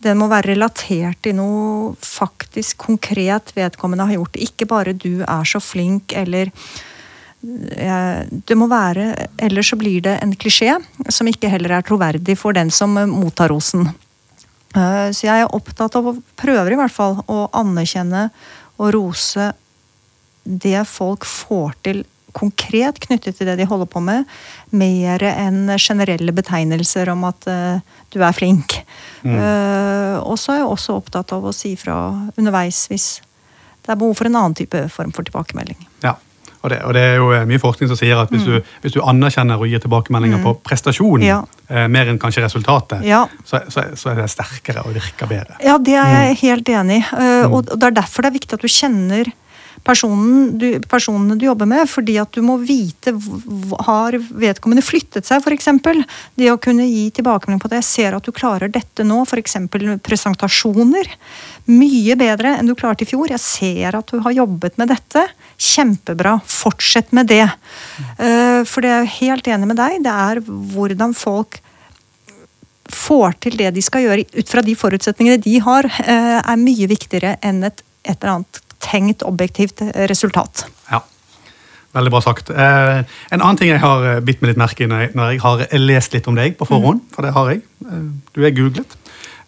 den 0.00 0.20
må 0.20 0.30
være 0.30 0.54
relatert 0.54 1.20
til 1.24 1.36
noe 1.36 1.96
faktisk 2.04 2.80
konkret 2.86 3.52
vedkommende 3.56 4.06
har 4.08 4.16
gjort. 4.16 4.40
Ikke 4.40 4.68
bare 4.68 4.92
'du 4.92 5.22
er 5.22 5.44
så 5.44 5.60
flink' 5.60 6.16
eller 6.16 6.50
det 7.40 8.56
må 8.56 8.66
være, 8.68 9.28
Ellers 9.40 9.70
så 9.72 9.76
blir 9.76 10.02
det 10.04 10.18
en 10.20 10.34
klisjé 10.36 10.76
som 11.08 11.26
ikke 11.26 11.48
heller 11.48 11.72
er 11.72 11.82
troverdig 11.82 12.36
for 12.36 12.52
den 12.52 12.70
som 12.70 12.92
mottar 12.92 13.48
rosen. 13.48 13.88
Eh, 14.76 15.08
så 15.10 15.26
jeg 15.26 15.40
er 15.40 15.54
opptatt 15.56 15.96
av, 15.96 16.06
å 16.06 16.20
prøver 16.36 16.72
i 16.72 16.78
hvert 16.78 16.92
fall, 16.92 17.16
å 17.26 17.48
anerkjenne 17.56 18.28
og 18.76 18.92
rose 18.92 19.52
det 20.44 20.84
folk 20.88 21.24
får 21.24 21.74
til 21.82 22.04
konkret 22.36 23.00
knyttet 23.06 23.38
til 23.38 23.48
det 23.48 23.56
de 23.60 23.68
holder 23.68 23.88
på 23.90 24.02
med, 24.04 24.28
mer 24.70 25.24
enn 25.30 25.70
generelle 25.76 26.34
betegnelser 26.36 27.10
om 27.12 27.26
at 27.28 27.48
uh, 27.50 28.00
du 28.14 28.20
er 28.22 28.36
flink. 28.36 28.80
Mm. 29.22 29.36
Uh, 29.36 30.16
og 30.22 30.38
så 30.40 30.54
er 30.54 30.62
jeg 30.62 30.70
også 30.70 30.98
opptatt 31.00 31.34
av 31.36 31.46
å 31.46 31.54
si 31.56 31.74
fra 31.80 31.98
underveis 32.36 32.86
hvis 32.90 33.12
det 33.80 33.94
er 33.94 34.00
behov 34.00 34.18
for 34.18 34.28
en 34.28 34.36
annen 34.38 34.58
type 34.58 34.82
form 34.92 35.14
for 35.16 35.26
tilbakemelding. 35.26 35.78
Ja, 36.04 36.18
og 36.60 36.70
det, 36.72 36.80
og 36.84 36.92
det 36.92 37.02
er 37.02 37.14
jo 37.16 37.30
eh, 37.32 37.46
mye 37.48 37.60
forskning 37.60 37.88
som 37.88 37.96
sier 37.96 38.18
at 38.20 38.32
hvis, 38.32 38.44
mm. 38.44 38.50
du, 38.52 38.72
hvis 38.84 38.94
du, 38.96 39.00
anerkjenner 39.00 39.60
og 39.60 39.70
gir 39.70 39.80
tilbakemeldinger 39.80 40.42
mm. 40.42 40.44
på 40.44 40.52
prestasjonen, 40.68 41.24
ja. 41.24 41.38
eh, 41.72 41.86
mer 41.92 42.10
enn 42.12 42.20
kanskje 42.20 42.44
resultatet, 42.44 43.04
ja. 43.08 43.22
så, 43.48 43.62
så, 43.72 43.86
så, 43.96 44.12
er 44.12 44.20
det 44.20 44.28
sterkere 44.32 44.84
og 44.84 44.92
virker 44.96 45.30
bedre. 45.30 45.56
Ja, 45.64 45.78
det 45.80 45.96
er 45.96 46.12
jeg 46.12 46.34
mm. 46.34 46.40
helt 46.42 46.72
enig 46.76 46.98
i. 47.00 47.06
Uh, 47.16 47.46
og 47.48 47.70
det 47.72 47.88
er 47.88 47.96
derfor 48.02 48.26
det 48.26 48.32
er 48.32 48.36
viktig 48.36 48.58
at 48.58 48.66
du 48.66 48.68
kjenner 48.68 49.32
personen 49.84 50.58
du, 50.58 50.66
personene 50.88 51.36
du 51.38 51.46
jobber 51.46 51.68
med, 51.68 51.88
fordi 51.90 52.16
at 52.20 52.32
du 52.34 52.42
må 52.44 52.56
vite 52.62 53.14
har 53.86 54.16
vedkommende 54.18 54.84
flyttet 54.84 55.28
seg, 55.28 55.42
f.eks. 55.42 55.70
Det 56.36 56.50
å 56.52 56.58
kunne 56.62 56.86
gi 56.88 57.08
tilbakemelding 57.16 57.62
på 57.62 57.70
det. 57.72 57.80
Jeg 57.80 57.88
ser 57.88 58.16
at 58.16 58.26
du 58.26 58.34
klarer 58.36 58.72
dette 58.72 59.06
nå, 59.06 59.22
f.eks. 59.24 59.56
presentasjoner. 60.06 61.10
Mye 61.70 62.16
bedre 62.20 62.56
enn 62.58 62.68
du 62.70 62.76
klarte 62.78 63.06
i 63.06 63.10
fjor. 63.10 63.30
Jeg 63.32 63.42
ser 63.42 63.98
at 63.98 64.12
du 64.12 64.20
har 64.24 64.36
jobbet 64.36 64.78
med 64.80 64.92
dette. 64.92 65.26
Kjempebra. 65.56 66.38
Fortsett 66.44 67.12
med 67.16 67.30
det. 67.30 67.46
Eh, 68.18 68.62
for 68.68 68.84
det 68.84 68.92
er 68.92 69.04
jeg 69.04 69.16
helt 69.20 69.50
enig 69.50 69.72
med 69.72 69.80
deg. 69.80 70.00
Det 70.04 70.14
er 70.28 70.42
hvordan 70.44 71.16
folk 71.16 71.60
får 72.90 73.36
til 73.44 73.54
det 73.60 73.70
de 73.76 73.82
skal 73.84 74.02
gjøre 74.02 74.24
ut 74.34 74.50
fra 74.50 74.64
de 74.66 74.74
forutsetningene 74.74 75.38
de 75.44 75.60
har, 75.62 75.86
eh, 75.86 76.40
er 76.40 76.58
mye 76.58 76.90
viktigere 76.90 77.36
enn 77.42 77.62
et, 77.64 77.84
et 78.02 78.16
eller 78.18 78.40
annet 78.40 78.60
tenkt 78.80 79.24
objektivt 79.26 79.82
resultat. 80.10 80.66
Ja. 80.90 81.02
Veldig 81.96 82.10
bra 82.12 82.20
sagt. 82.22 82.50
Eh, 82.50 82.98
en 83.34 83.40
annen 83.40 83.58
ting 83.58 83.72
jeg 83.72 83.82
har 83.82 84.04
eh, 84.06 84.20
bitt 84.22 84.42
meg 84.42 84.52
litt 84.52 84.60
merke 84.60 84.86
i 84.86 84.90
når 84.90 85.16
når 85.18 85.32
jeg 85.32 85.40
har 85.42 85.64
lest 85.80 86.14
litt 86.14 86.28
om 86.30 86.38
deg 86.38 86.54
på 86.58 86.68
forhånd, 86.68 87.02
mm. 87.02 87.08
for 87.16 87.26
det 87.26 87.32
har 87.34 87.50
jeg. 87.50 87.64
Eh, 87.86 88.04
du 88.36 88.46
er 88.46 88.54
googlet. 88.54 88.94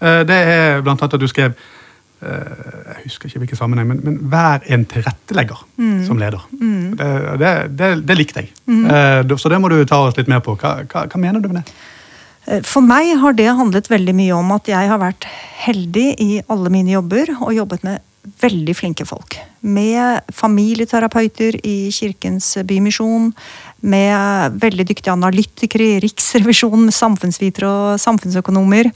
Eh, 0.01 0.23
det 0.27 0.41
er 0.55 0.83
blant 0.83 0.99
annet 0.99 1.15
at 1.15 1.23
du 1.23 1.29
skrev 1.31 1.55
eh, 1.55 2.67
Jeg 2.97 3.05
husker 3.05 3.31
ikke 3.31 3.45
hvilken 3.45 3.61
sammenheng, 3.61 3.87
men, 3.93 4.03
men 4.03 4.19
vær 4.33 4.67
en 4.75 4.89
tilrettelegger 4.91 5.63
mm. 5.77 6.03
som 6.09 6.19
leder. 6.19 6.43
Mm. 6.59 6.99
Det, 6.99 7.11
det, 7.45 7.55
det, 7.79 7.95
det, 8.11 8.19
likte 8.19 8.43
jeg. 8.43 8.53
Mm. 8.67 9.39
Så 9.39 9.53
det 9.53 9.63
må 9.63 9.71
du 9.71 9.79
ta 9.87 10.03
oss 10.09 10.19
litt 10.19 10.31
mer 10.31 10.43
på. 10.43 10.59
Hva, 10.59 10.81
hva, 10.83 11.07
hva 11.07 11.23
mener 11.23 11.43
du 11.43 11.51
med 11.53 11.63
det? 11.63 12.63
For 12.67 12.83
meg 12.83 13.13
har 13.23 13.37
det 13.39 13.53
handlet 13.55 13.87
veldig 13.87 14.17
mye 14.19 14.35
om 14.35 14.49
at 14.57 14.67
jeg 14.67 14.89
har 14.91 14.99
vært 14.99 15.29
heldig 15.63 16.09
i 16.19 16.33
alle 16.51 16.73
mine 16.75 16.91
jobber 16.91 17.31
og 17.39 17.53
jobbet 17.55 17.87
med 17.87 18.03
veldig 18.23 18.75
flinke 18.77 19.07
folk. 19.07 19.37
Med 19.61 20.33
familieterapeuter 20.35 21.59
i 21.67 21.91
Kirkens 21.95 22.55
Bymisjon. 22.67 23.33
Med 23.81 24.59
veldig 24.63 24.87
dyktige 24.93 25.15
analytikere 25.15 25.97
i 25.97 26.01
Riksrevisjonen, 26.05 26.87
med 26.87 26.97
samfunnsvitere 26.97 27.71
og 27.71 28.01
samfunnsøkonomer. 28.03 28.93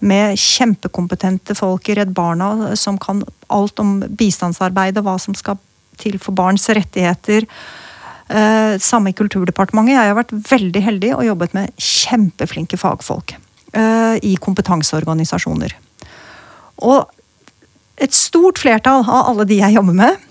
Med 0.00 0.38
kjempekompetente 0.38 1.56
folk 1.58 1.90
i 1.90 1.98
Redd 1.98 2.14
Barna 2.16 2.76
som 2.78 2.98
kan 2.98 3.24
alt 3.52 3.82
om 3.82 3.98
bistandsarbeid 4.06 4.98
og 5.00 5.08
hva 5.08 5.18
som 5.20 5.36
skal 5.36 5.58
til 6.00 6.16
for 6.22 6.32
barns 6.32 6.68
rettigheter. 6.70 7.44
Eh, 8.30 8.78
samme 8.78 9.10
i 9.10 9.16
Kulturdepartementet. 9.18 9.96
Jeg 9.98 10.12
har 10.12 10.18
vært 10.18 10.34
veldig 10.52 10.82
heldig 10.86 11.14
og 11.18 11.26
jobbet 11.26 11.56
med 11.58 11.72
kjempeflinke 11.76 12.78
fagfolk 12.78 13.34
eh, 13.74 14.16
i 14.22 14.36
kompetanseorganisasjoner. 14.40 15.74
Og 16.86 17.10
et 18.00 18.16
stort 18.16 18.58
flertall 18.58 19.04
av 19.04 19.30
alle 19.30 19.46
de 19.48 19.60
jeg 19.60 19.76
jobber 19.76 19.96
med, 19.96 20.26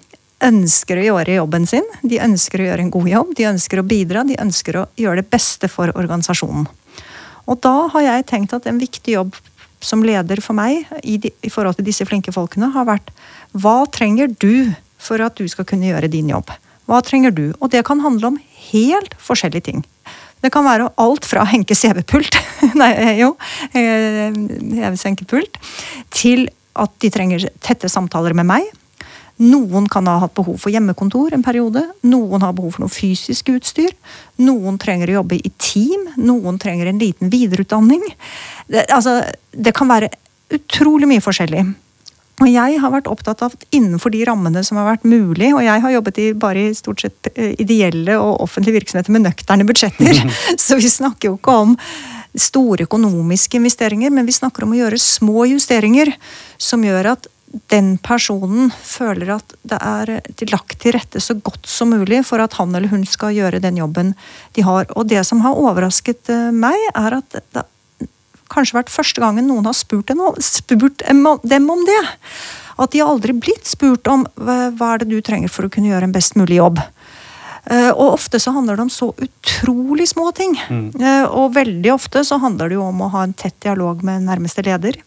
ønsker 0.45 0.99
å 0.99 1.05
gjøre 1.05 1.37
jobben 1.37 1.67
sin. 1.67 1.85
De 2.01 2.19
ønsker 2.23 2.61
å 2.61 2.67
gjøre 2.69 2.85
en 2.85 2.93
god 2.93 3.09
jobb, 3.11 3.33
de 3.37 3.47
ønsker 3.49 3.81
å 3.81 3.87
bidra, 3.87 4.23
de 4.25 4.39
ønsker 4.39 4.79
å 4.79 4.87
gjøre 4.99 5.21
det 5.21 5.31
beste 5.31 5.69
for 5.71 5.91
organisasjonen. 5.93 6.67
Og 7.49 7.59
da 7.65 7.75
har 7.93 8.05
jeg 8.05 8.27
tenkt 8.29 8.55
at 8.55 8.67
en 8.69 8.79
viktig 8.81 9.15
jobb 9.17 9.37
som 9.83 10.03
leder 10.03 10.41
for 10.43 10.57
meg 10.57 10.87
i, 11.03 11.17
de, 11.21 11.31
i 11.45 11.51
forhold 11.51 11.79
til 11.79 11.87
disse 11.87 12.05
flinke 12.07 12.33
folkene, 12.35 12.71
har 12.73 12.87
vært 12.87 13.13
hva 13.55 13.83
trenger 13.91 14.31
du 14.41 14.71
for 14.99 15.21
at 15.23 15.39
du 15.39 15.47
skal 15.51 15.67
kunne 15.67 15.87
gjøre 15.89 16.11
din 16.11 16.29
jobb? 16.31 16.51
Hva 16.89 16.99
trenger 17.05 17.33
du? 17.35 17.51
Og 17.59 17.71
det 17.71 17.85
kan 17.87 18.01
handle 18.03 18.33
om 18.33 18.41
helt 18.71 19.15
forskjellige 19.21 19.69
ting. 19.69 19.85
Det 20.39 20.51
kan 20.55 20.63
være 20.63 20.89
alt 20.99 21.27
fra 21.27 21.43
henke 21.51 21.75
CV-pult, 21.75 22.37
nei 22.79 22.93
jo, 23.19 23.33
hevesenkepult, 23.75 25.59
til 26.15 26.47
at 26.77 26.93
de 27.01 27.09
trenger 27.13 27.49
tette 27.63 27.89
samtaler 27.89 28.35
med 28.37 28.47
meg. 28.49 28.69
Noen 29.39 29.87
kan 29.87 30.07
ha 30.11 30.17
hatt 30.19 30.35
behov 30.35 30.57
for 30.59 30.73
hjemmekontor 30.73 31.33
en 31.33 31.43
periode. 31.43 31.85
Noen 32.03 32.43
har 32.43 32.55
behov 32.57 32.75
for 32.75 32.83
noe 32.83 32.91
fysisk 32.91 33.53
utstyr. 33.53 33.93
Noen 34.43 34.79
trenger 34.81 35.11
å 35.13 35.21
jobbe 35.21 35.37
i 35.39 35.51
team. 35.61 36.09
Noen 36.19 36.59
trenger 36.59 36.91
en 36.91 36.99
liten 36.99 37.31
videreutdanning. 37.31 38.03
Det, 38.67 38.83
altså, 38.91 39.21
det 39.55 39.71
kan 39.77 39.87
være 39.91 40.11
utrolig 40.59 41.07
mye 41.07 41.23
forskjellig. 41.23 41.63
Og 42.39 42.47
jeg 42.47 42.79
har 42.83 42.91
vært 42.91 43.07
opptatt 43.11 43.41
av 43.43 43.55
at 43.55 43.65
innenfor 43.75 44.11
de 44.11 44.25
rammene 44.27 44.63
som 44.63 44.79
har 44.79 44.87
vært 44.93 45.07
mulig, 45.07 45.51
og 45.53 45.63
jeg 45.63 45.83
har 45.83 45.95
jobbet 45.95 46.21
i 46.23 46.27
bare 46.39 46.69
i 46.69 46.75
stort 46.75 47.03
sett 47.03 47.31
eh, 47.33 47.55
ideelle 47.59 48.15
og 48.19 48.45
offentlige 48.45 48.79
virksomheter 48.79 49.15
med 49.15 49.25
nøkterne 49.27 49.67
budsjetter, 49.67 50.23
så 50.65 50.79
vi 50.79 50.91
snakker 50.91 51.31
jo 51.31 51.39
ikke 51.39 51.57
om 51.65 51.75
store 52.37 52.85
økonomiske 52.85 53.57
investeringer, 53.57 54.13
men 54.13 54.27
vi 54.27 54.35
snakker 54.35 54.65
om 54.65 54.75
å 54.75 54.79
gjøre 54.79 55.01
små 55.01 55.47
justeringer 55.49 56.13
som 56.61 56.83
gjør 56.85 57.13
at 57.15 57.29
den 57.71 57.95
personen 58.05 58.69
føler 58.85 59.31
at 59.39 59.55
det 59.65 59.79
er 59.81 60.11
lagt 60.51 60.77
til 60.83 60.93
rette 60.93 61.21
så 61.23 61.33
godt 61.33 61.65
som 61.69 61.89
mulig 61.95 62.21
for 62.27 62.41
at 62.43 62.59
han 62.59 62.75
eller 62.75 62.91
hun 62.91 63.05
skal 63.09 63.33
gjøre 63.33 63.61
den 63.63 63.79
jobben 63.79 64.13
de 64.57 64.65
har. 64.65 64.85
Og 64.95 65.09
det 65.09 65.23
som 65.25 65.41
har 65.45 65.57
overrasket 65.57 66.29
eh, 66.29 66.49
meg, 66.53 66.77
er 66.93 67.17
at 67.17 67.39
det 67.39 67.63
har 67.63 67.67
kanskje 68.53 68.77
vært 68.79 68.93
første 68.93 69.21
gangen 69.21 69.49
noen 69.49 69.65
har 69.69 69.77
spurt, 69.77 70.09
dem 70.09 71.69
om 71.73 71.83
det. 71.89 71.99
At 72.79 72.93
de 72.93 73.01
har 73.01 73.11
aldri 73.11 73.33
blitt 73.37 73.67
spurt 73.67 74.07
om 74.09 74.27
hva 74.37 74.93
er 74.93 75.01
det 75.01 75.09
du 75.09 75.19
trenger 75.25 75.51
for 75.51 75.65
å 75.65 75.73
kunne 75.73 75.91
gjøre 75.91 76.09
en 76.09 76.15
best 76.15 76.37
mulig 76.39 76.61
jobb. 76.61 76.79
Eh, 77.69 77.91
og 77.91 78.15
ofte 78.15 78.39
så 78.41 78.53
handler 78.55 78.77
det 78.77 78.87
om 78.87 78.93
så 78.93 79.11
utrolig 79.17 80.09
små 80.09 80.31
ting. 80.35 80.55
Mm. 80.69 80.87
Eh, 80.97 81.25
og 81.27 81.53
veldig 81.57 81.93
ofte 81.93 82.23
så 82.25 82.39
handler 82.41 82.71
det 82.71 82.79
jo 82.79 82.87
om 82.87 83.03
å 83.05 83.11
ha 83.13 83.25
en 83.25 83.35
tett 83.37 83.57
dialog 83.61 84.01
med 84.05 84.25
nærmeste 84.25 84.65
leder. 84.65 84.97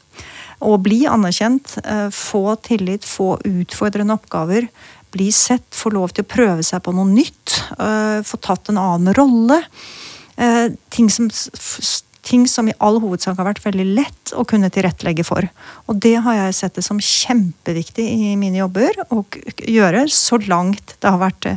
Og 0.63 0.79
bli 0.85 1.03
anerkjent, 1.11 1.75
eh, 1.83 2.09
få 2.15 2.55
tillit, 2.63 3.05
få 3.09 3.35
utfordrende 3.49 4.15
oppgaver. 4.15 4.69
Bli 5.13 5.33
sett, 5.35 5.67
få 5.75 5.91
lov 5.93 6.15
til 6.15 6.25
å 6.25 6.31
prøve 6.31 6.63
seg 6.63 6.85
på 6.87 6.95
noe 6.95 7.11
nytt. 7.11 7.59
Få 8.25 8.39
tatt 8.41 8.71
en 8.71 8.79
annen 8.81 9.13
rolle. 9.13 9.59
Ting 10.89 11.11
som, 11.13 11.29
ting 12.23 12.47
som 12.49 12.71
i 12.71 12.75
all 12.79 12.97
hovedsak 13.03 13.37
har 13.37 13.45
vært 13.51 13.61
veldig 13.61 13.87
lett 13.93 14.33
å 14.33 14.47
kunne 14.49 14.71
tilrettelegge 14.73 15.27
for. 15.29 15.45
Og 15.85 16.01
det 16.01 16.15
har 16.25 16.39
jeg 16.39 16.57
sett 16.57 16.79
det 16.79 16.87
som 16.87 16.97
kjempeviktig 16.97 18.07
i 18.09 18.33
mine 18.41 18.63
jobber 18.63 19.03
å 19.11 19.21
gjøre 19.69 20.07
så 20.09 20.41
langt 20.47 20.97
det 21.03 21.13
har 21.13 21.21
vært 21.21 21.51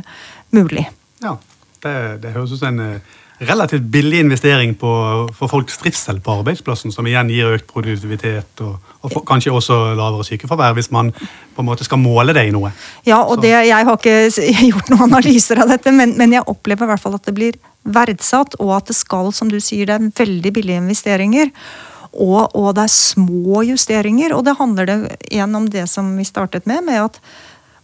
mulig. 0.56 0.88
Ja, 1.22 1.36
det, 1.84 1.94
det 2.24 2.34
høres 2.34 2.52
ut 2.52 2.60
som 2.60 2.74
en 2.74 2.84
eh, 2.84 3.14
relativt 3.38 3.82
billig 3.82 4.20
investering 4.20 4.74
på, 4.74 4.90
for 5.36 5.50
folks 5.52 5.76
trivsel 5.78 6.20
på 6.24 6.38
arbeidsplassen, 6.40 6.92
som 6.92 7.06
igjen 7.06 7.30
gir 7.32 7.56
økt 7.58 7.66
produktivitet 7.68 8.62
og, 8.64 8.78
og 9.02 9.12
for, 9.12 9.24
kanskje 9.28 9.52
også 9.52 9.76
lavere 9.98 10.24
sykefravær, 10.24 10.76
hvis 10.78 10.90
man 10.94 11.12
på 11.12 11.62
en 11.62 11.68
måte 11.68 11.84
skal 11.84 12.00
måle 12.00 12.32
det 12.36 12.46
i 12.48 12.54
noe. 12.54 12.72
Ja, 13.08 13.20
og 13.22 13.42
det, 13.44 13.52
jeg 13.68 13.88
har 13.88 13.98
ikke 13.98 14.16
gjort 14.70 14.92
noen 14.92 15.08
analyser 15.10 15.60
av 15.62 15.74
dette, 15.74 15.92
men, 15.92 16.16
men, 16.16 16.32
jeg 16.38 16.48
opplever 16.48 16.88
i 16.88 16.94
hvert 16.94 17.04
fall 17.04 17.18
at 17.18 17.28
det 17.28 17.36
blir 17.36 17.58
verdsatt, 17.84 18.56
og 18.62 18.72
at 18.78 18.88
det 18.88 18.96
skal, 18.98 19.28
som 19.36 19.52
du 19.52 19.60
sier, 19.60 19.84
det 19.88 19.98
er 19.98 20.08
veldig 20.24 20.54
billige 20.56 20.80
investeringer. 20.82 21.52
Og, 22.16 22.48
og 22.56 22.70
det 22.78 22.86
er 22.86 22.94
små 22.94 23.60
justeringer, 23.68 24.32
og 24.32 24.46
det 24.46 24.56
handler 24.56 24.88
det 24.88 24.96
igjen 25.28 25.58
om 25.58 25.68
det 25.68 25.84
som 25.92 26.14
vi 26.16 26.24
startet 26.24 26.64
med, 26.64 26.86
med 26.88 27.02
at 27.04 27.20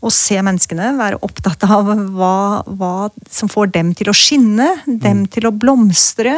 å 0.02 0.10
se 0.10 0.40
menneskene, 0.42 0.92
være 0.98 1.20
opptatt 1.22 1.62
av 1.70 1.92
hva, 2.16 2.34
hva, 2.66 2.92
som 3.30 3.50
får 3.50 3.72
dem 3.76 3.94
til 3.98 4.10
å 4.10 4.16
skinne, 4.16 4.68
dem 4.86 5.22
mm. 5.22 5.30
til 5.36 5.46
å 5.46 5.54
blomstre. 5.54 6.34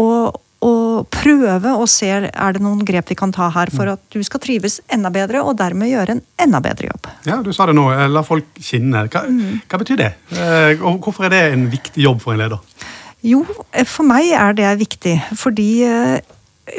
Og, 0.00 0.38
og, 0.64 1.04
prøve 1.12 1.74
å 1.76 1.84
se 1.90 2.08
er 2.08 2.56
det 2.56 2.62
noen 2.64 2.80
grep 2.88 3.12
vi 3.12 3.18
kan 3.18 3.34
ta 3.34 3.50
her 3.52 3.70
for 3.74 3.84
mm. 3.84 3.92
at 3.92 4.16
du 4.16 4.24
skal 4.24 4.40
trives 4.42 4.78
enda 4.92 5.12
bedre, 5.12 5.42
og 5.44 5.58
dermed 5.60 5.92
gjøre 5.92 6.16
en 6.16 6.22
enda 6.46 6.62
bedre 6.64 6.88
jobb. 6.88 7.10
Ja, 7.28 7.40
Du 7.44 7.52
sa 7.52 7.68
det 7.68 7.76
nå, 7.76 7.90
eh, 7.92 8.06
la 8.08 8.24
folk 8.26 8.48
skinne. 8.64 9.04
Hva, 9.12 9.26
mm. 9.28 9.66
hva 9.68 9.82
betyr 9.82 10.00
det? 10.00 10.12
Eh, 10.32 10.80
og 10.80 11.04
hvorfor 11.04 11.28
er 11.28 11.36
det 11.36 11.42
en 11.50 11.68
viktig 11.72 12.06
jobb 12.06 12.24
for 12.24 12.32
en 12.32 12.46
leder? 12.46 12.88
Jo, 13.26 13.42
eh, 13.72 13.84
for 13.84 14.08
meg 14.08 14.32
er 14.32 14.56
det 14.56 14.72
viktig. 14.86 15.18
Fordi, 15.36 15.68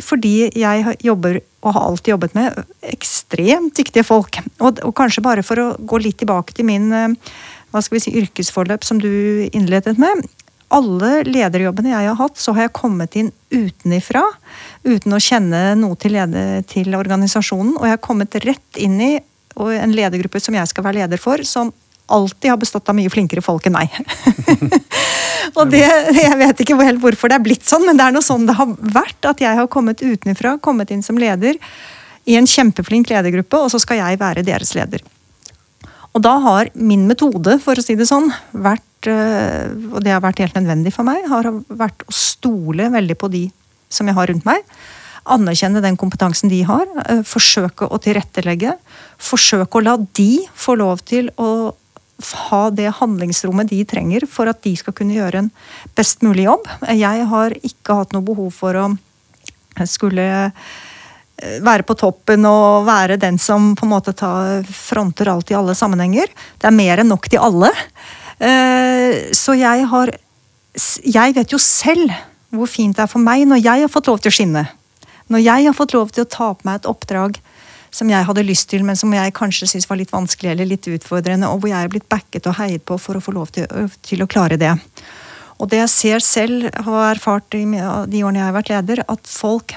fordi 0.01 0.35
jeg 0.57 0.97
jobber 1.05 1.43
og 1.67 1.75
har 1.75 1.85
alltid 1.89 2.13
jobbet 2.13 2.35
med 2.37 2.57
ekstremt 2.87 3.75
dyktige 3.77 4.05
folk. 4.07 4.39
Og, 4.57 4.79
og, 4.79 4.93
kanskje 4.95 5.23
bare 5.25 5.43
for 5.45 5.59
å 5.59 5.69
gå 5.77 5.99
litt 6.01 6.19
tilbake 6.21 6.55
til 6.55 6.67
min 6.69 6.89
eh, 6.95 7.15
hva 7.73 7.83
skal 7.83 7.97
vi 7.97 8.03
si, 8.05 8.15
yrkesforløp 8.21 8.85
som 8.87 9.01
du 9.03 9.09
innledet 9.51 9.97
med. 9.99 10.23
Alle 10.73 11.21
lederjobbene 11.27 11.93
jeg 11.93 12.09
har 12.09 12.19
hatt, 12.19 12.39
så 12.39 12.53
har 12.55 12.67
jeg 12.67 12.75
kommet 12.75 13.15
inn 13.19 13.31
utenifra. 13.51 14.23
Uten 14.87 15.15
å 15.15 15.21
kjenne 15.23 15.61
noe 15.79 15.99
til, 15.99 16.15
leder, 16.17 16.63
til 16.67 16.95
organisasjonen. 16.97 17.75
Og 17.79 17.87
jeg 17.87 17.95
har 17.95 18.03
kommet 18.03 18.39
rett 18.43 18.79
inn 18.79 18.97
i 19.03 19.13
en 19.57 19.93
ledergruppe 19.95 20.41
som 20.43 20.55
jeg 20.55 20.69
skal 20.69 20.85
være 20.85 21.01
leder 21.01 21.21
for, 21.21 21.43
som 21.47 21.71
alltid 22.07 22.51
har 22.51 22.59
bestått 22.59 22.87
av 22.87 22.95
mye 22.95 23.11
flinkere 23.11 23.43
folk 23.43 23.67
enn 23.67 23.75
meg. 23.75 23.95
og 25.55 25.69
det, 25.71 25.83
Jeg 26.17 26.37
vet 26.39 26.63
ikke 26.63 26.79
helt 26.81 27.01
hvorfor 27.03 27.31
det 27.31 27.37
er 27.39 27.45
blitt 27.45 27.67
sånn, 27.67 27.85
men 27.87 27.99
det 27.99 28.07
er 28.07 28.15
noe 28.15 28.25
sånn 28.25 28.47
det 28.49 28.57
har 28.57 28.73
vært. 28.79 29.19
At 29.29 29.43
jeg 29.43 29.59
har 29.59 29.69
kommet 29.71 30.03
utenfra, 30.03 30.57
kommet 30.63 30.91
inn 30.93 31.05
som 31.05 31.19
leder 31.19 31.59
i 32.27 32.35
en 32.35 32.49
kjempeflink 32.49 33.07
ledergruppe, 33.11 33.59
og 33.63 33.71
så 33.71 33.79
skal 33.79 34.01
jeg 34.01 34.19
være 34.19 34.43
deres 34.47 34.73
leder. 34.75 35.03
Og 36.17 36.23
da 36.25 36.33
har 36.43 36.71
min 36.73 37.05
metode, 37.07 37.59
for 37.63 37.77
å 37.77 37.83
si 37.83 37.95
det 37.95 38.07
sånn, 38.09 38.31
vært, 38.51 39.07
eh, 39.07 39.69
og 39.93 40.01
det 40.03 40.15
har 40.15 40.23
vært 40.23 40.41
helt 40.43 40.57
nødvendig 40.57 40.93
for 40.95 41.07
meg, 41.07 41.27
har 41.29 41.49
vært 41.69 42.03
å 42.07 42.15
stole 42.15 42.89
veldig 42.91 43.17
på 43.21 43.29
de 43.31 43.43
som 43.93 44.07
jeg 44.09 44.17
har 44.17 44.31
rundt 44.31 44.47
meg. 44.47 44.65
Anerkjenne 45.27 45.83
den 45.83 45.99
kompetansen 45.99 46.49
de 46.49 46.63
har. 46.67 46.87
Eh, 47.05 47.21
forsøke 47.27 47.87
å 47.87 47.99
tilrettelegge. 48.01 48.77
Forsøke 49.19 49.79
å 49.79 49.83
la 49.83 49.97
de 49.97 50.47
få 50.55 50.77
lov 50.79 51.03
til 51.05 51.29
å 51.37 51.75
ha 52.17 52.61
det 52.73 52.89
handlingsrommet 52.97 53.69
de 53.69 53.83
trenger 53.85 54.25
for 54.29 54.49
at 54.49 54.63
de 54.65 54.73
skal 54.79 54.95
kunne 54.97 55.15
gjøre 55.17 55.43
en 55.43 55.49
best 55.97 56.23
mulig 56.25 56.47
jobb. 56.47 56.65
Jeg 56.89 57.25
har 57.29 57.55
ikke 57.61 57.99
hatt 57.99 58.15
noe 58.15 58.25
behov 58.25 58.49
for 58.57 58.77
å 58.79 58.87
skulle 59.85 60.25
eh, 60.47 61.57
være 61.61 61.85
på 61.85 61.97
toppen 61.99 62.47
og 62.49 62.87
være 62.87 63.19
den 63.21 63.37
som 63.41 63.75
på 63.77 63.85
en 63.85 63.93
måte 63.93 64.15
tar, 64.17 64.65
fronter 64.65 65.29
alt 65.29 65.53
i 65.53 65.57
alle 65.59 65.77
sammenhenger. 65.77 66.31
Det 66.57 66.69
er 66.69 66.77
mer 66.77 67.03
enn 67.03 67.13
nok 67.13 67.29
til 67.29 67.43
alle. 67.43 67.69
Eh, 68.39 69.33
så 69.33 69.57
jeg 69.57 69.85
har 69.89 70.17
Jeg 70.77 71.33
vet 71.33 71.51
jo 71.51 71.57
selv 71.57 72.11
hvor 72.53 72.69
fint 72.69 72.95
det 72.95 73.01
er 73.03 73.09
for 73.09 73.19
meg 73.19 73.47
når 73.49 73.59
jeg 73.59 73.81
har 73.81 73.89
fått 73.91 74.07
lov 74.07 74.19
til 74.21 74.29
å 74.29 74.35
skinne. 74.35 74.67
Når 75.27 75.41
jeg 75.43 75.65
har 75.65 75.75
fått 75.75 75.93
lov 75.93 76.11
til 76.13 76.23
å 76.23 76.29
ta 76.29 76.53
på 76.53 76.67
meg 76.67 76.79
et 76.79 76.87
oppdrag 76.87 77.39
som 77.91 78.09
jeg 78.11 78.27
hadde 78.27 78.45
lyst 78.45 78.69
til, 78.71 78.83
men 78.85 78.99
som 78.99 79.13
jeg 79.13 79.35
kanskje 79.37 79.69
syntes 79.69 79.89
var 79.89 79.99
litt 79.99 80.13
vanskelig 80.13 80.53
eller 80.53 80.69
litt 80.69 80.87
utfordrende, 80.91 81.49
og 81.49 81.61
hvor 81.61 81.71
jeg 81.71 81.87
er 81.87 81.91
blitt 81.91 82.09
backet 82.11 82.49
og 82.49 82.57
heiet 82.59 82.85
på 82.85 82.99
for 83.01 83.17
å 83.17 83.23
få 83.23 83.33
lov 83.35 83.51
til, 83.55 83.67
til 84.05 84.23
å 84.23 84.29
klare 84.29 84.59
det. 84.59 84.73
Og 85.57 85.69
det 85.71 85.81
jeg 85.81 85.93
ser 85.93 86.23
selv, 86.25 86.69
har 86.85 87.15
erfart 87.15 87.57
i 87.57 87.63
de 87.65 88.23
årene 88.23 88.41
jeg 88.41 88.45
har 88.45 88.57
vært 88.57 88.73
leder, 88.73 89.03
at 89.09 89.29
folk 89.31 89.73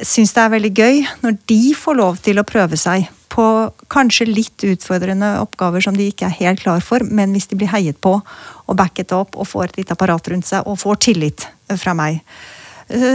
syns 0.00 0.32
det 0.32 0.40
er 0.40 0.54
veldig 0.54 0.70
gøy 0.72 1.02
når 1.20 1.34
de 1.50 1.60
får 1.76 1.98
lov 1.98 2.22
til 2.24 2.40
å 2.40 2.46
prøve 2.48 2.78
seg 2.80 3.10
på 3.32 3.44
kanskje 3.92 4.28
litt 4.28 4.64
utfordrende 4.68 5.34
oppgaver 5.40 5.84
som 5.84 5.96
de 5.96 6.08
ikke 6.10 6.28
er 6.28 6.38
helt 6.40 6.62
klar 6.64 6.82
for, 6.84 7.04
men 7.04 7.32
hvis 7.32 7.48
de 7.48 7.58
blir 7.60 7.70
heiet 7.72 8.00
på 8.04 8.18
og 8.18 8.78
backet 8.78 9.12
opp 9.16 9.38
og 9.40 9.48
får 9.48 9.70
et 9.70 9.82
lite 9.82 9.96
apparat 9.96 10.32
rundt 10.32 10.48
seg 10.48 10.68
og 10.68 10.80
får 10.80 11.00
tillit 11.08 11.46
fra 11.80 11.94
meg. 11.96 12.20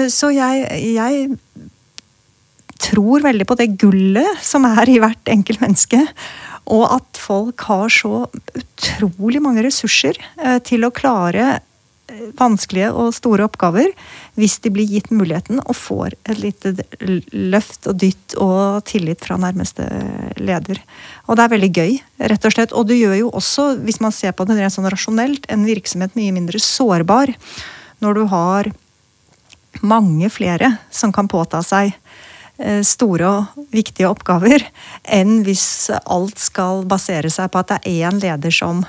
Så 0.10 0.32
jeg, 0.34 0.64
jeg 0.96 1.28
tror 2.82 3.26
veldig 3.26 3.48
på 3.48 3.58
det 3.60 3.72
gullet 3.82 4.44
som 4.44 4.68
er 4.70 4.90
i 4.90 5.00
hvert 5.02 5.32
enkelt 5.32 5.64
menneske. 5.64 6.02
Og 6.68 6.84
at 6.98 7.20
folk 7.22 7.64
har 7.70 7.92
så 7.94 8.26
utrolig 8.58 9.42
mange 9.44 9.64
ressurser 9.66 10.20
eh, 10.42 10.58
til 10.68 10.84
å 10.84 10.92
klare 10.92 11.46
eh, 11.56 12.26
vanskelige 12.40 12.90
og 12.92 13.14
store 13.16 13.46
oppgaver 13.48 13.94
hvis 14.36 14.58
de 14.66 14.74
blir 14.76 14.90
gitt 14.90 15.08
muligheten 15.16 15.62
og 15.64 15.78
får 15.80 16.18
et 16.28 16.42
lite 16.42 16.74
løft 17.32 17.88
og 17.88 18.02
dytt 18.04 18.36
og 18.44 18.84
tillit 18.90 19.24
fra 19.24 19.40
nærmeste 19.40 19.88
leder. 20.42 20.82
Og 21.28 21.40
det 21.40 21.46
er 21.46 21.56
veldig 21.56 21.72
gøy, 21.72 21.96
rett 22.34 22.50
og 22.50 22.58
slett. 22.58 22.76
Og 22.76 22.90
det 22.92 23.00
gjør 23.00 23.16
jo 23.22 23.32
også, 23.40 23.70
hvis 23.88 24.02
man 24.04 24.16
ser 24.16 24.36
på 24.36 24.48
det 24.50 24.60
rent 24.60 24.76
sånn 24.76 24.92
rasjonelt, 24.92 25.48
en 25.48 25.66
virksomhet 25.68 26.20
mye 26.20 26.36
mindre 26.36 26.62
sårbar 26.62 27.32
når 28.04 28.20
du 28.20 28.28
har 28.30 28.74
mange 29.82 30.30
flere 30.34 30.76
som 30.94 31.14
kan 31.14 31.30
påta 31.32 31.62
seg 31.66 31.96
store 32.82 33.28
og 33.30 33.68
viktige 33.70 34.08
oppgaver, 34.10 34.64
enn 35.04 35.44
hvis 35.46 35.92
alt 36.00 36.40
skal 36.42 36.82
basere 36.90 37.30
seg 37.30 37.52
på 37.54 37.62
at 37.62 37.70
det 37.70 37.78
er 37.84 38.08
én 38.10 38.18
leder 38.24 38.54
som 38.54 38.82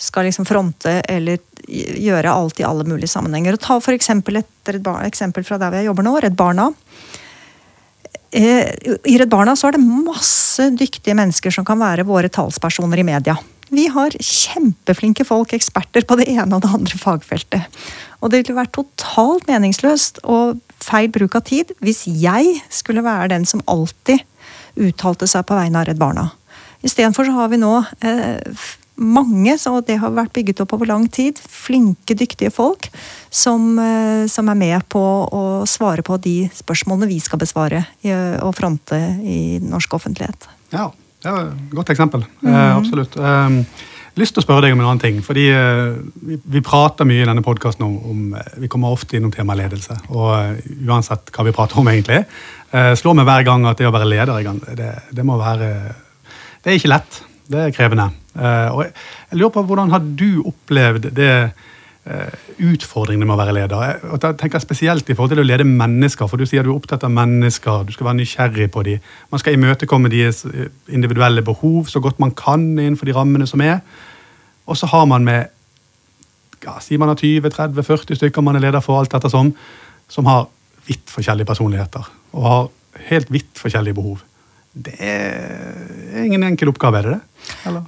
skal 0.00 0.24
liksom 0.28 0.46
fronte 0.48 1.00
eller 1.08 1.40
gjøre 1.68 2.32
alt 2.32 2.60
i 2.60 2.66
alle 2.66 2.86
mulige 2.88 3.12
sammenhenger. 3.12 3.56
Og 3.56 3.62
ta 3.62 3.76
for 3.82 3.94
eksempel 3.94 4.40
et 4.40 4.72
eksempel 4.72 5.44
fra 5.44 5.58
der 5.60 5.74
vi 5.74 5.84
jobber 5.84 6.06
nå, 6.06 6.14
Redd 6.22 6.36
Barna. 6.38 6.70
Eh, 8.30 8.70
I 9.04 9.18
Redd 9.18 9.30
Barna 9.30 9.56
så 9.56 9.68
er 9.68 9.76
det 9.76 9.84
masse 9.84 10.70
dyktige 10.72 11.16
mennesker 11.18 11.52
som 11.54 11.66
kan 11.66 11.80
være 11.80 12.06
våre 12.08 12.30
talspersoner 12.32 13.02
i 13.02 13.06
media. 13.06 13.36
Vi 13.70 13.86
har 13.94 14.14
kjempeflinke 14.18 15.24
folk, 15.26 15.54
eksperter 15.54 16.06
på 16.06 16.18
det 16.18 16.26
ene 16.32 16.56
og 16.56 16.64
det 16.64 16.72
andre 16.74 16.98
fagfeltet. 16.98 17.80
Og 18.20 18.32
det 18.32 18.42
ville 18.42 18.58
vært 18.58 18.74
totalt 18.76 19.46
meningsløst 19.48 20.20
og 20.28 20.58
feil 20.80 21.10
bruk 21.12 21.36
av 21.38 21.46
tid 21.48 21.72
hvis 21.84 22.06
jeg 22.08 22.58
skulle 22.72 23.04
være 23.04 23.30
den 23.34 23.46
som 23.48 23.62
alltid 23.70 24.24
uttalte 24.80 25.28
seg 25.30 25.46
på 25.46 25.56
vegne 25.58 25.80
av 25.80 25.88
Redd 25.88 26.00
Barna. 26.00 26.30
Istedenfor 26.86 27.28
så 27.28 27.34
har 27.36 27.50
vi 27.52 27.60
nå 27.60 27.72
eh, 28.06 28.68
mange, 29.00 29.56
og 29.70 29.84
det 29.88 29.98
har 30.00 30.14
vært 30.16 30.32
bygget 30.36 30.62
opp 30.64 30.74
over 30.76 30.88
lang 30.88 31.06
tid, 31.12 31.38
flinke, 31.40 32.16
dyktige 32.16 32.52
folk 32.52 32.88
som, 33.30 33.74
eh, 33.78 34.24
som, 34.32 34.48
er 34.50 34.58
med 34.58 34.88
på 34.92 35.02
å 35.30 35.44
svare 35.68 36.04
på 36.06 36.18
de 36.24 36.36
spørsmålene 36.56 37.10
vi 37.10 37.20
skal 37.22 37.40
besvare 37.40 37.84
og 38.42 38.56
fronte 38.58 38.98
i 39.22 39.60
norsk 39.62 40.00
offentlighet. 40.00 40.48
Ja, 40.74 40.90
et 41.24 41.72
godt 41.74 41.90
eksempel. 41.92 42.24
Mm 42.42 42.52
eh, 42.52 42.76
absolutt. 42.76 43.16
Eh, 43.16 43.86
lyst 44.20 44.34
til 44.34 44.42
å 44.42 44.44
spørre 44.44 44.66
deg 44.66 44.74
om 44.74 44.80
en 44.82 44.88
annen 44.90 45.02
ting. 45.02 45.20
fordi 45.24 45.48
eh, 45.54 45.98
vi, 46.26 46.38
vi, 46.44 46.60
prater 46.60 47.08
mye 47.08 47.22
i 47.22 47.28
denne 47.28 47.44
podkasten 47.46 47.84
om, 47.86 47.96
om, 48.10 48.36
Vi 48.58 48.68
kommer 48.68 48.92
ofte 48.92 49.16
innom 49.16 49.32
temaet 49.32 49.62
ledelse. 49.62 49.96
Og 50.08 50.30
uh, 50.30 50.88
uansett 50.88 51.30
hva 51.32 51.44
vi 51.46 51.56
prater 51.56 51.78
om, 51.78 51.88
egentlig, 51.88 52.24
Eh, 52.70 52.92
slår 52.94 53.16
meg 53.18 53.26
hver 53.26 53.42
gang 53.42 53.64
at 53.66 53.80
det 53.80 53.86
å 53.88 53.90
være 53.90 54.06
leder 54.06 54.44
det, 54.78 54.92
det 55.10 55.24
må 55.26 55.34
være 55.40 55.70
Det 56.62 56.70
er 56.70 56.76
ikke 56.78 56.92
lett. 56.92 57.16
Det 57.50 57.58
er 57.58 57.72
krevende. 57.74 58.04
og 58.38 58.84
jeg, 58.84 58.92
jeg, 59.30 59.38
lurer 59.40 59.50
på 59.50 59.64
hvordan 59.66 59.90
har 59.90 59.98
du 59.98 60.44
opplevd 60.46 61.08
det 61.10 61.32
Eh, 61.34 61.69
utfordringene 62.00 63.26
med 63.28 63.34
å 63.34 63.38
være 63.38 63.54
leder. 63.54 63.98
Og 64.10 64.20
da 64.22 64.32
tenker 64.32 64.56
jeg 64.56 64.64
Spesielt 64.64 65.10
i 65.10 65.14
forhold 65.14 65.34
til 65.34 65.42
å 65.42 65.46
lede 65.46 65.66
mennesker. 65.68 66.26
for 66.26 66.40
Du 66.40 66.46
sier 66.46 66.64
du 66.64 66.70
er 66.70 66.78
opptatt 66.78 67.04
av 67.04 67.12
mennesker, 67.12 67.84
du 67.84 67.92
skal 67.92 68.06
være 68.06 68.20
nysgjerrig 68.22 68.70
på 68.70 68.82
dem. 68.82 69.00
Man 69.30 69.40
skal 69.42 69.54
imøtekomme 69.54 70.08
deres 70.08 70.44
eh, 70.44 70.70
individuelle 70.88 71.42
behov 71.42 71.86
så 71.86 72.00
godt 72.00 72.18
man 72.18 72.32
kan 72.32 72.78
innenfor 72.78 73.06
de 73.06 73.12
rammene 73.12 73.46
som 73.46 73.60
er. 73.60 73.80
Og 74.66 74.76
så 74.76 74.86
har 74.86 75.04
man 75.04 75.24
med 75.24 75.46
ja, 76.64 76.78
Si 76.80 76.96
man 76.96 77.08
har 77.08 77.16
20-30-40 77.16 78.16
stykker 78.16 78.42
man 78.44 78.56
er 78.56 78.60
leder 78.66 78.80
for, 78.80 78.98
alt 79.00 79.12
dette 79.12 79.30
som, 79.30 79.54
som 80.08 80.26
har 80.26 80.48
vidt 80.86 81.08
forskjellige 81.08 81.48
personligheter. 81.48 82.04
Og 82.32 82.42
har 82.44 82.68
helt 83.08 83.32
vidt 83.32 83.56
forskjellige 83.56 83.94
behov. 83.94 84.20
Det 84.70 84.94
er 85.02 86.22
ingen 86.22 86.44
enkel 86.46 86.70
oppgave, 86.70 87.00
er 87.00 87.08
det 87.08 87.16
det? 87.16 87.22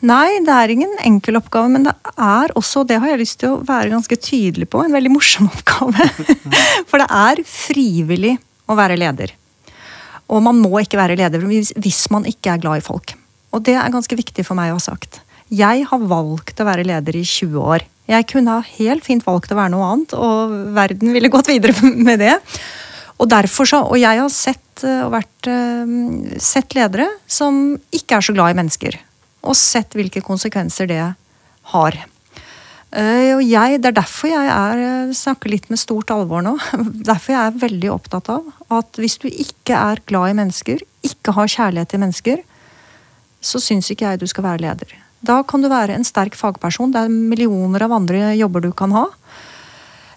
Nei, 0.02 0.40
det 0.42 0.54
er 0.54 0.72
ingen 0.74 0.96
enkel 1.06 1.38
oppgave, 1.38 1.70
men 1.70 1.86
det 1.86 1.92
er 2.16 2.54
også, 2.58 2.82
det 2.88 2.98
har 2.98 3.12
jeg 3.12 3.20
lyst 3.20 3.38
til 3.42 3.54
å 3.54 3.60
være 3.66 3.92
ganske 3.92 4.18
tydelig 4.18 4.66
på, 4.72 4.82
en 4.82 4.96
veldig 4.96 5.12
morsom 5.14 5.46
oppgave. 5.52 6.08
For 6.90 7.02
det 7.02 7.06
er 7.06 7.44
frivillig 7.46 8.34
å 8.66 8.78
være 8.78 8.98
leder. 8.98 9.36
Og 10.32 10.42
man 10.42 10.58
må 10.58 10.80
ikke 10.80 10.98
være 10.98 11.18
leder 11.20 11.44
hvis 11.44 12.06
man 12.10 12.26
ikke 12.28 12.54
er 12.54 12.62
glad 12.62 12.82
i 12.82 12.84
folk. 12.84 13.14
Og 13.52 13.62
det 13.66 13.76
er 13.76 13.92
ganske 13.92 14.16
viktig 14.16 14.44
for 14.48 14.58
meg 14.58 14.72
å 14.72 14.78
ha 14.80 14.82
sagt. 14.82 15.20
Jeg 15.52 15.84
har 15.86 16.04
valgt 16.08 16.60
å 16.62 16.66
være 16.66 16.86
leder 16.88 17.18
i 17.18 17.24
20 17.28 17.58
år. 17.60 17.84
Jeg 18.10 18.26
kunne 18.30 18.56
ha 18.56 18.70
helt 18.80 19.04
fint 19.06 19.24
valgt 19.26 19.52
å 19.52 19.58
være 19.58 19.74
noe 19.74 19.88
annet, 19.92 20.14
og 20.16 20.54
verden 20.74 21.12
ville 21.14 21.30
gått 21.32 21.50
videre 21.52 21.76
med 22.08 22.22
det. 22.24 22.38
Og 23.22 23.30
derfor 23.30 23.68
så, 23.68 23.85
og 23.87 23.98
jeg 24.00 24.18
har 24.18 24.30
sett, 24.35 24.82
eh, 24.82 25.02
og 25.06 25.12
vært, 25.14 25.46
eh, 25.46 26.38
sett 26.42 26.74
ledere 26.74 27.06
som 27.26 27.78
ikke 27.94 28.18
er 28.18 28.26
så 28.26 28.35
glad 28.35 28.50
i 28.50 28.58
mennesker. 28.58 28.98
Og 29.44 29.54
sett 29.54 29.94
hvilke 29.94 30.22
konsekvenser 30.22 30.88
det 30.90 31.14
har. 31.70 31.92
Eh, 32.92 33.32
og 33.32 33.42
jeg, 33.42 33.80
Det 33.80 33.87
er 33.87 34.02
derfor 34.02 34.28
jeg 34.28 34.48
er, 34.48 35.12
snakker 35.14 35.48
litt 35.50 35.70
med 35.70 35.78
stort 35.78 36.11
alvor 36.11 36.42
nå. 36.42 36.58
Derfor 37.08 37.32
jeg 37.32 37.46
er 37.46 37.68
veldig 37.68 37.90
opptatt 37.90 38.28
av 38.28 38.44
at 38.70 38.92
hvis 39.00 39.18
du 39.18 39.28
ikke 39.28 39.72
er 39.72 40.02
glad 40.04 40.30
i 40.30 40.37
mennesker, 40.37 40.78
ikke 41.02 41.32
har 41.32 41.46
kjærlighet 41.46 41.88
til 41.88 42.00
mennesker, 42.00 42.42
så 43.40 43.58
syns 43.58 43.90
ikke 43.90 44.11
jeg 44.11 44.20
du 44.20 44.26
skal 44.26 44.44
være 44.44 44.61
leder. 44.61 44.92
Da 45.22 45.42
kan 45.42 45.62
du 45.62 45.70
være 45.70 45.94
en 45.94 46.04
sterk 46.04 46.35
fagperson. 46.35 46.92
Det 46.92 47.00
er 47.00 47.08
millioner 47.08 47.82
av 47.87 47.92
andre 47.92 48.35
jobber 48.37 48.61
du 48.61 48.72
kan 48.72 48.92
ha. 48.92 49.06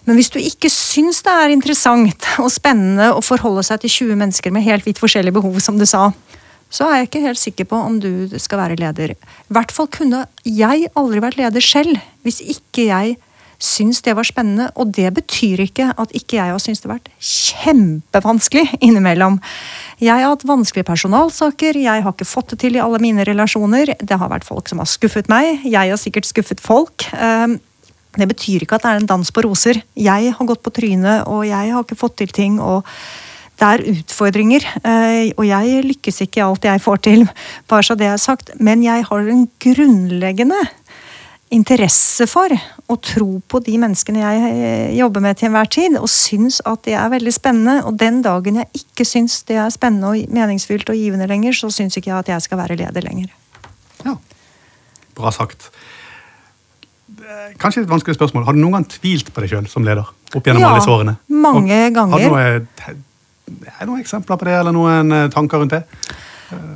Men 0.06 0.18
hvis 0.18 0.30
du 0.30 0.38
ikke 0.38 0.70
syns 0.70 1.18
det 1.26 1.34
er 1.34 1.52
interessant 1.54 2.28
og 2.42 2.50
spennende 2.54 3.10
å 3.16 3.22
forholde 3.24 3.64
seg 3.66 3.82
til 3.82 3.94
20 4.12 4.20
mennesker 4.22 4.54
med 4.54 4.66
helt 4.66 4.86
vidt 4.86 5.02
forskjellige 5.02 5.34
behov, 5.34 5.58
som 5.62 5.78
du 5.80 5.86
sa, 5.88 6.12
så 6.70 6.88
er 6.88 7.00
jeg 7.00 7.08
ikke 7.10 7.24
helt 7.26 7.40
sikker 7.40 7.68
på 7.70 7.78
om 7.78 7.98
du 8.02 8.10
skal 8.42 8.62
være 8.62 8.78
leder. 8.80 9.14
I 9.14 9.54
hvert 9.54 9.74
fall 9.74 9.90
kunne 9.90 10.24
jeg 10.46 10.90
aldri 10.98 11.22
vært 11.22 11.38
leder 11.38 11.62
selv 11.62 11.98
hvis 12.26 12.42
ikke 12.42 12.88
jeg 12.88 13.16
syns 13.62 14.02
det 14.04 14.14
var 14.16 14.26
spennende. 14.28 14.68
Og 14.76 14.90
det 14.94 15.08
betyr 15.16 15.62
ikke 15.66 15.90
at 15.96 16.12
ikke 16.16 16.38
jeg 16.38 16.52
har 16.52 16.62
syntes 16.62 16.82
det 16.82 16.90
har 16.90 16.98
vært 16.98 17.12
kjempevanskelig 17.18 18.66
innimellom. 18.84 19.38
Jeg 20.02 20.12
har 20.12 20.34
hatt 20.34 20.46
vanskelige 20.48 20.88
personalsaker, 20.90 21.78
jeg 21.80 22.04
har 22.04 22.14
ikke 22.14 22.28
fått 22.28 22.52
det 22.52 22.60
til 22.64 22.76
i 22.76 22.82
alle 22.82 23.00
mine 23.02 23.24
relasjoner. 23.26 23.94
Det 23.96 24.20
har 24.20 24.32
vært 24.32 24.46
folk 24.48 24.68
som 24.68 24.82
har 24.82 24.90
skuffet 24.90 25.30
meg, 25.32 25.64
jeg 25.64 25.94
har 25.94 26.00
sikkert 26.00 26.28
skuffet 26.28 26.62
folk. 26.62 27.08
Det 28.16 28.28
betyr 28.30 28.64
ikke 28.64 28.78
at 28.78 28.86
det 28.86 28.92
er 28.92 29.00
en 29.02 29.08
dans 29.12 29.32
på 29.32 29.44
roser. 29.44 29.82
Jeg 29.94 30.34
har 30.36 30.48
gått 30.48 30.64
på 30.64 30.72
trynet, 30.74 31.26
og 31.28 31.46
jeg 31.48 31.72
har 31.72 31.84
ikke 31.84 31.98
fått 31.98 32.20
til 32.22 32.32
ting. 32.32 32.60
og 32.60 32.84
det 33.56 33.64
er 33.64 33.86
utfordringer, 33.88 34.64
eh, 34.84 35.30
og 35.32 35.46
jeg 35.48 35.84
lykkes 35.86 36.20
ikke 36.26 36.42
i 36.42 36.44
alt 36.44 36.66
jeg 36.68 36.82
får 36.84 36.98
til. 37.06 37.22
bare 37.70 37.86
så 37.88 37.96
det 37.96 38.10
er 38.10 38.20
sagt. 38.20 38.52
Men 38.60 38.82
jeg 38.84 39.06
har 39.08 39.30
en 39.32 39.46
grunnleggende 39.64 40.60
interesse 41.54 42.26
for 42.28 42.50
å 42.52 42.96
tro 43.00 43.38
på 43.48 43.60
de 43.64 43.78
menneskene 43.80 44.20
jeg 44.20 44.50
eh, 44.50 44.96
jobber 44.98 45.24
med 45.24 45.38
til 45.38 45.48
enhver 45.48 45.70
tid, 45.72 45.96
og 45.96 46.10
syns 46.12 46.60
at 46.68 46.84
det 46.84 46.98
er 47.00 47.08
veldig 47.14 47.32
spennende. 47.32 47.78
Og 47.88 47.96
den 47.96 48.20
dagen 48.26 48.60
jeg 48.60 48.84
ikke 48.84 49.08
syns 49.08 49.40
det 49.48 49.56
er 49.62 49.72
spennende 49.72 50.12
og 50.12 50.36
meningsfylt 50.36 50.92
og 50.92 51.00
givende 51.00 51.30
lenger, 51.30 51.56
så 51.56 51.72
syns 51.72 51.96
ikke 51.96 52.12
jeg 52.12 52.26
at 52.26 52.32
jeg 52.34 52.48
skal 52.48 52.60
være 52.60 52.76
leder 52.82 53.08
lenger. 53.08 53.32
Ja, 54.04 54.18
Bra 55.16 55.32
sagt. 55.32 55.70
Kanskje 57.58 57.82
et 57.82 57.90
vanskelig 57.90 58.16
spørsmål. 58.18 58.44
Har 58.46 58.54
du 58.54 58.60
noen 58.62 58.78
gang 58.78 58.86
tvilt 58.90 59.32
på 59.34 59.42
deg 59.42 59.50
sjøl 59.52 59.68
som 59.70 59.86
leder? 59.86 60.06
opp 60.34 60.46
gjennom 60.46 60.62
ja, 60.62 60.70
alle 60.70 60.82
disse 60.82 60.92
årene? 60.92 61.16
mange 61.30 61.80
ganger. 61.94 62.14
Har 62.14 62.24
du 62.26 62.30
noen, 62.34 63.02
noen 63.90 64.00
eksempler 64.02 64.40
på 64.40 64.48
det, 64.48 64.56
eller 64.60 64.74
noen 64.74 65.14
eh, 65.14 65.28
tanker 65.34 65.62
rundt 65.62 65.76
det? 65.76 65.84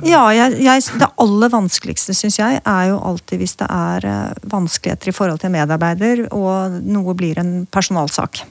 Ja, 0.03 0.25
jeg, 0.35 0.57
jeg, 0.65 0.83
Det 0.99 1.07
aller 1.23 1.51
vanskeligste 1.51 2.15
syns 2.15 2.35
jeg 2.41 2.57
er 2.59 2.87
jo 2.89 2.97
alltid 3.07 3.39
hvis 3.39 3.55
det 3.61 3.67
er 3.71 4.33
vanskeligheter 4.51 5.11
i 5.11 5.15
forhold 5.15 5.39
til 5.39 5.47
en 5.47 5.55
medarbeider 5.55 6.25
og 6.35 6.81
noe 6.83 7.15
blir 7.15 7.39
en 7.39 7.53
personalsak. 7.71 8.41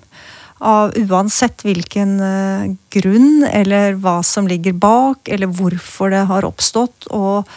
Av 0.64 0.96
uansett 0.96 1.60
hvilken 1.64 2.16
grunn 2.92 3.44
eller 3.48 4.00
hva 4.00 4.18
som 4.24 4.48
ligger 4.48 4.76
bak, 4.80 5.28
eller 5.28 5.52
hvorfor 5.60 6.12
det 6.12 6.24
har 6.32 6.48
oppstått. 6.48 7.08
og 7.10 7.48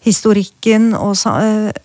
historikken 0.00 0.94
og 0.96 1.12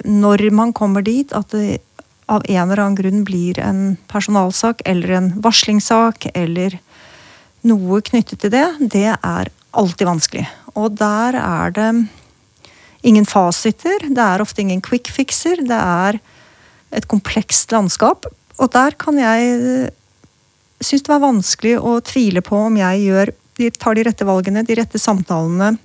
når 0.08 0.50
man 0.56 0.72
kommer 0.72 1.04
dit 1.04 1.34
at 1.36 1.52
det 1.52 1.82
av 2.26 2.46
en 2.46 2.64
eller 2.64 2.82
annen 2.82 2.98
grunn 2.98 3.24
blir 3.26 3.60
en 3.62 3.98
personalsak 4.10 4.82
eller 4.86 5.14
en 5.18 5.32
varslingssak 5.42 6.30
eller 6.34 6.80
noe 7.66 8.02
knyttet 8.06 8.42
til 8.42 8.54
det, 8.54 8.66
det 8.94 9.12
er 9.16 9.52
alltid 9.76 10.08
vanskelig. 10.08 10.46
Og 10.76 10.98
der 10.98 11.38
er 11.40 11.76
det 11.76 11.90
ingen 13.06 13.28
fasiter, 13.30 14.08
det 14.10 14.22
er 14.22 14.42
ofte 14.42 14.64
ingen 14.64 14.82
quick 14.82 15.12
fixer, 15.14 15.62
det 15.62 15.78
er 15.78 16.20
et 16.96 17.08
komplekst 17.12 17.74
landskap. 17.76 18.26
Og 18.58 18.72
der 18.74 18.96
kan 18.98 19.20
jeg 19.20 19.92
synes 20.82 21.06
det 21.06 21.12
var 21.12 21.24
vanskelig 21.24 21.76
å 21.80 21.98
tvile 22.06 22.44
på 22.46 22.58
om 22.68 22.78
jeg 22.80 23.04
gjør, 23.06 23.34
tar 23.80 23.96
de 23.96 24.06
rette 24.08 24.28
valgene, 24.28 24.66
de 24.68 24.78
rette 24.78 25.00
samtalene, 25.00 25.76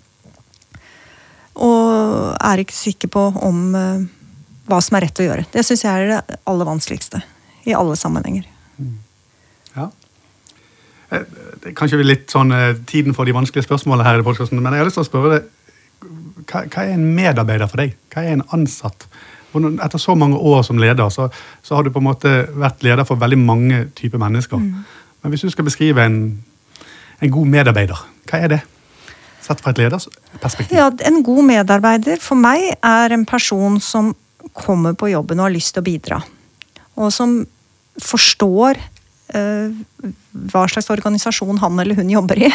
og 1.60 2.32
er 2.40 2.62
ikke 2.62 2.74
sikker 2.74 3.10
på 3.12 3.22
om 3.44 3.74
hva 4.68 4.80
som 4.84 4.96
er 4.98 5.06
rett 5.06 5.22
å 5.22 5.26
gjøre. 5.26 5.46
Det 5.52 5.64
syns 5.66 5.84
jeg 5.84 5.92
er 5.92 6.10
det 6.10 6.40
aller 6.50 6.68
vanskeligste 6.68 7.22
i 7.68 7.76
alle 7.76 7.96
sammenhenger. 7.98 8.46
Mm. 8.80 8.98
Ja. 9.76 9.88
Eh, 11.10 11.24
det 11.62 11.74
kanskje 11.78 12.02
litt 12.04 12.30
sånn 12.32 12.52
eh, 12.56 12.76
tiden 12.88 13.16
for 13.16 13.28
de 13.28 13.36
vanskelige 13.36 13.66
spørsmålene 13.66 14.06
her 14.06 14.22
i 14.22 14.26
podkasten, 14.26 14.60
men 14.60 14.72
jeg 14.74 14.84
har 14.84 14.88
lyst 14.88 15.00
til 15.00 15.06
å 15.06 15.10
spørre 15.10 15.34
deg 15.36 15.48
hva, 16.48 16.64
hva, 16.64 16.84
er 16.84 16.94
en 16.94 17.04
medarbeider 17.14 17.68
for 17.70 17.82
deg? 17.82 17.92
Hva 18.12 18.24
er 18.24 18.38
en 18.38 18.46
ansatt? 18.56 19.06
Etter 19.52 20.00
så 20.00 20.14
mange 20.18 20.38
år 20.38 20.62
som 20.66 20.78
leder, 20.80 21.10
så, 21.10 21.26
så, 21.62 21.74
har 21.74 21.84
du 21.84 21.90
på 21.92 22.00
en 22.00 22.06
måte 22.06 22.30
vært 22.54 22.84
leder 22.86 23.06
for 23.06 23.20
veldig 23.20 23.38
mange 23.42 23.80
typer 23.98 24.22
mennesker. 24.22 24.62
Mm. 24.62 24.84
Men 25.20 25.34
hvis 25.34 25.44
du 25.44 25.50
skal 25.52 25.66
beskrive 25.66 26.04
en, 26.06 26.20
en 27.20 27.32
god 27.34 27.50
medarbeider, 27.50 28.04
hva 28.30 28.40
er 28.40 28.54
det? 28.54 28.60
Sett 29.44 29.60
fra 29.60 29.74
et 29.74 29.80
leders 29.80 30.06
perspektiv. 30.40 30.78
Ja, 30.78 30.90
En 31.06 31.22
god 31.26 31.44
medarbeider 31.48 32.20
for 32.22 32.38
meg 32.38 32.70
er 32.76 33.16
en 33.16 33.26
person 33.28 33.80
som 33.82 34.14
kommer 34.56 34.96
på 34.98 35.10
jobben 35.12 35.40
og 35.40 35.48
har 35.48 35.54
lyst 35.54 35.74
til 35.74 35.84
å 35.84 35.88
bidra. 35.88 36.20
Og 37.00 37.12
som 37.14 37.40
forstår 38.00 38.80
eh, 39.34 39.72
hva 40.52 40.66
slags 40.70 40.90
organisasjon 40.92 41.60
han 41.62 41.80
eller 41.82 41.98
hun 41.98 42.10
jobber 42.12 42.46
i. 42.48 42.50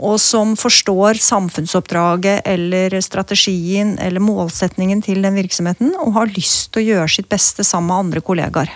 og 0.00 0.16
som 0.22 0.54
forstår 0.56 1.18
samfunnsoppdraget 1.20 2.46
eller 2.48 2.94
strategien 3.04 3.96
eller 4.00 4.22
målsetningen 4.24 5.02
til 5.04 5.20
den 5.22 5.36
virksomheten, 5.36 5.92
og 6.00 6.14
har 6.16 6.32
lyst 6.32 6.70
til 6.72 6.82
å 6.82 6.88
gjøre 6.94 7.10
sitt 7.16 7.28
beste 7.28 7.66
sammen 7.66 7.90
med 7.90 8.06
andre 8.06 8.24
kollegaer. 8.24 8.72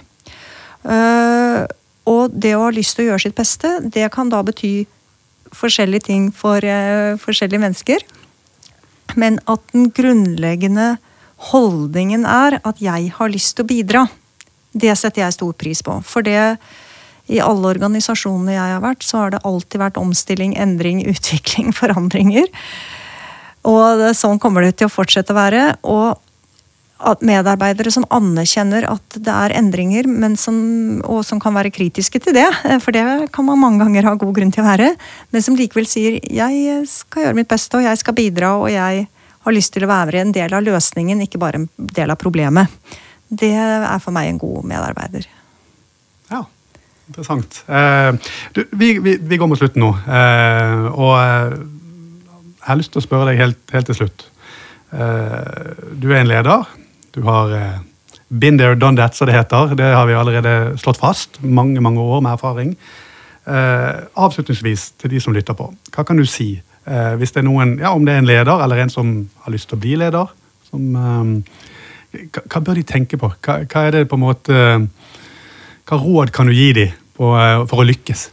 Eh, 0.84 1.62
og 2.04 2.34
det 2.36 2.52
å 2.56 2.66
ha 2.66 2.74
lyst 2.74 2.98
til 2.98 3.06
å 3.06 3.12
gjøre 3.12 3.24
sitt 3.24 3.38
beste, 3.38 3.78
det 3.80 4.10
kan 4.12 4.28
da 4.32 4.42
bety 4.44 4.84
forskjellige 5.54 6.10
ting 6.10 6.28
for 6.34 6.64
eh, 6.66 7.16
forskjellige 7.20 7.62
mennesker. 7.62 8.04
Men 9.20 9.38
at 9.48 9.64
den 9.72 9.88
grunnleggende 9.94 10.96
holdningen 11.50 12.24
er 12.28 12.58
at 12.62 12.80
jeg 12.82 13.12
har 13.16 13.32
lyst 13.32 13.56
til 13.56 13.66
å 13.66 13.70
bidra, 13.70 14.06
det 14.74 14.94
setter 14.98 15.24
jeg 15.24 15.36
stor 15.36 15.54
pris 15.58 15.82
på. 15.86 16.00
For 16.06 16.26
det 16.26 16.56
i 17.32 17.40
alle 17.40 17.70
organisasjonene 17.70 18.56
jeg 18.56 18.74
har 18.74 18.82
vært, 18.84 19.06
så 19.06 19.22
har 19.22 19.32
det 19.32 19.44
alltid 19.48 19.80
vært 19.80 20.00
omstilling, 20.00 20.56
endring, 20.60 21.04
utvikling, 21.12 21.72
forandringer. 21.76 22.50
Og 23.64 24.02
det, 24.02 24.12
sånn 24.18 24.40
kommer 24.42 24.66
det 24.66 24.76
til 24.78 24.90
å 24.90 24.92
fortsette 24.92 25.32
å 25.32 25.38
være. 25.38 25.64
Og 25.88 26.20
at 27.04 27.24
medarbeidere 27.26 27.90
som 27.92 28.06
anerkjenner 28.14 28.86
at 28.88 29.16
det 29.18 29.32
er 29.32 29.54
endringer, 29.58 30.06
som, 30.40 30.56
og 31.02 31.24
som 31.26 31.40
kan 31.42 31.56
være 31.56 31.72
kritiske 31.74 32.20
til 32.22 32.36
det, 32.36 32.46
for 32.84 32.94
det 32.96 33.04
kan 33.34 33.48
man 33.48 33.60
mange 33.60 33.82
ganger 33.82 34.08
ha 34.08 34.14
god 34.20 34.36
grunn 34.36 34.52
til 34.54 34.64
å 34.64 34.68
være, 34.68 34.92
men 35.34 35.44
som 35.44 35.58
likevel 35.58 35.88
sier 35.90 36.20
'jeg 36.22 36.86
skal 36.88 37.26
gjøre 37.26 37.40
mitt 37.40 37.50
beste, 37.50 37.76
og 37.76 37.84
jeg 37.84 37.98
skal 37.98 38.14
bidra', 38.14 38.54
og 38.62 38.70
jeg 38.70 39.08
har 39.44 39.54
lyst 39.54 39.74
til 39.74 39.86
å 39.86 39.90
være 39.90 40.22
en 40.22 40.32
del 40.34 40.54
av 40.56 40.64
løsningen, 40.64 41.22
ikke 41.24 41.40
bare 41.42 41.62
en 41.62 41.68
del 41.76 42.12
av 42.12 42.20
problemet. 42.20 42.72
Det 43.28 43.52
er 43.54 44.02
for 44.02 44.14
meg 44.14 44.30
en 44.30 44.40
god 44.40 44.66
medarbeider. 44.68 45.26
Ja, 46.30 46.42
interessant. 47.08 47.62
Eh, 47.68 48.12
du, 48.56 48.64
vi, 48.72 48.94
vi, 49.04 49.16
vi, 49.20 49.40
går 49.40 49.50
mot 49.50 49.60
slutten 49.60 49.84
nå. 49.84 49.90
Eh, 50.04 50.86
og 50.92 51.16
eh, 51.20 51.56
jeg 52.60 52.68
har 52.70 52.80
lyst 52.80 52.94
til 52.94 53.02
å 53.02 53.06
spørre 53.06 53.32
deg 53.32 53.42
helt, 53.42 53.60
helt 53.74 53.90
til 53.90 54.00
slutt. 54.02 54.30
Du 54.94 56.04
er 56.06 56.20
en 56.20 56.28
leder. 56.30 56.68
Du 57.12 57.24
har 57.26 57.50
been 58.30 58.58
there, 58.58 58.76
done 58.78 58.96
that, 58.96 59.16
som 59.16 59.26
det 59.26 59.34
heter. 59.34 59.74
Det 59.74 59.88
har 59.90 60.06
vi 60.06 60.14
allerede 60.14 60.78
slått 60.78 61.00
fast. 61.02 61.40
Mange 61.42 61.82
mange 61.82 62.00
år 62.00 62.22
med 62.22 62.32
erfaring. 62.32 62.76
Eh, 63.44 64.04
avslutningsvis 64.16 64.94
til 64.98 65.12
de 65.12 65.20
som 65.20 65.34
lytter 65.36 65.56
på. 65.56 65.68
Hva 65.92 66.06
kan 66.06 66.16
du 66.16 66.24
si 66.28 66.54
hvis 66.84 67.32
det 67.32 67.40
er 67.40 67.46
noen, 67.46 67.78
ja, 67.80 67.94
om 67.96 68.04
det 68.04 68.12
er 68.12 68.20
en 68.20 68.28
leder 68.28 68.64
eller 68.64 68.82
en 68.82 68.92
som 68.92 69.12
har 69.44 69.54
lyst 69.54 69.70
til 69.70 69.78
å 69.78 69.82
bli 69.84 69.94
leder? 70.00 70.32
Som, 70.68 70.90
hva, 72.12 72.42
hva, 72.42 72.60
bør 72.60 72.80
de 72.80 72.84
tenke 72.88 73.18
på? 73.20 73.30
Hva, 73.40 73.62
hva, 73.64 73.84
er 73.86 73.96
det 73.96 74.08
på 74.10 74.18
en 74.18 74.24
måte 74.24 74.58
Hva 75.88 75.98
råd 76.00 76.32
kan 76.36 76.48
du 76.48 76.54
gi 76.56 76.70
dem 76.76 76.92
på, 77.16 77.30
for 77.70 77.80
å 77.80 77.88
lykkes? 77.88 78.28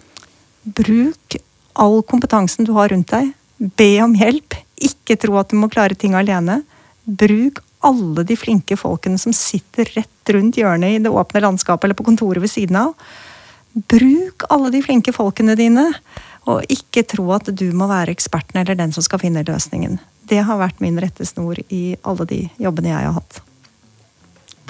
Bruk 0.64 1.40
all 1.80 2.02
kompetansen 2.04 2.68
du 2.68 2.74
har 2.76 2.92
rundt 2.92 3.12
deg. 3.14 3.32
Be 3.58 3.92
om 4.04 4.14
hjelp. 4.18 4.56
Ikke 4.82 5.18
tro 5.20 5.38
at 5.40 5.52
du 5.52 5.58
må 5.60 5.70
klare 5.72 5.98
ting 5.98 6.16
alene. 6.18 6.62
Bruk 7.06 7.62
alle 7.86 8.26
de 8.28 8.38
flinke 8.38 8.78
folkene 8.78 9.18
som 9.22 9.34
sitter 9.34 9.90
rett 9.96 10.34
rundt 10.34 10.60
hjørnet 10.60 10.98
i 10.98 11.02
det 11.02 11.12
åpne 11.12 11.42
landskapet 11.42 11.88
eller 11.88 11.98
på 11.98 12.06
kontoret 12.06 12.44
ved 12.44 12.52
siden 12.54 12.78
av. 12.84 12.94
Bruk 13.72 14.46
alle 14.52 14.70
de 14.74 14.82
flinke 14.84 15.14
folkene 15.16 15.56
dine, 15.58 15.88
og 16.52 16.74
ikke 16.74 17.06
tro 17.08 17.30
at 17.36 17.52
du 17.56 17.70
må 17.78 17.88
være 17.92 18.14
eksperten 18.14 18.62
eller 18.62 18.78
den 18.80 18.92
som 18.96 19.06
skal 19.06 19.22
finne 19.24 19.46
løsningen. 19.48 20.00
Det 20.30 20.44
har 20.48 20.60
vært 20.60 20.84
min 20.84 21.00
rettesnor 21.02 21.60
i 21.70 21.96
alle 22.08 22.28
de 22.30 22.42
jobbene 22.62 22.94
jeg 22.94 23.08
har 23.08 23.18
hatt. 23.18 23.42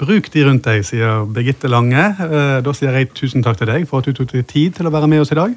Bruk 0.02 0.30
de 0.34 0.42
rundt 0.46 0.64
deg, 0.66 0.82
sier 0.86 1.26
Birgitte 1.30 1.70
Lange. 1.70 2.08
Eh, 2.26 2.56
da 2.64 2.74
sier 2.74 2.96
jeg 2.96 3.12
tusen 3.14 3.44
takk 3.44 3.60
til 3.60 3.70
deg 3.70 3.86
for 3.90 4.00
at 4.00 4.08
du 4.08 4.16
tok 4.16 4.32
deg 4.32 4.48
tid 4.50 4.78
til 4.78 4.88
å 4.88 4.94
være 4.94 5.10
med 5.10 5.22
oss 5.22 5.34
i 5.34 5.38
dag. 5.38 5.54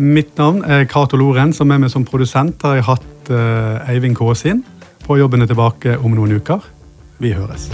Mitt 0.00 0.38
navn 0.38 0.62
er 0.64 0.86
Cato 0.88 1.18
Loren, 1.20 1.52
som 1.52 1.70
er 1.74 1.82
med 1.82 1.92
som 1.92 2.06
produsent 2.08 2.62
har 2.64 2.78
jeg 2.78 2.88
hatt 2.88 3.32
eh, 3.34 3.90
Eivind 3.92 4.16
Kaasin. 4.16 4.62
På 5.04 5.18
jobben 5.18 5.42
er 5.42 5.50
tilbake 5.50 5.98
om 5.98 6.14
noen 6.16 6.38
uker. 6.38 6.64
Vi 7.20 7.34
høres. 7.36 7.68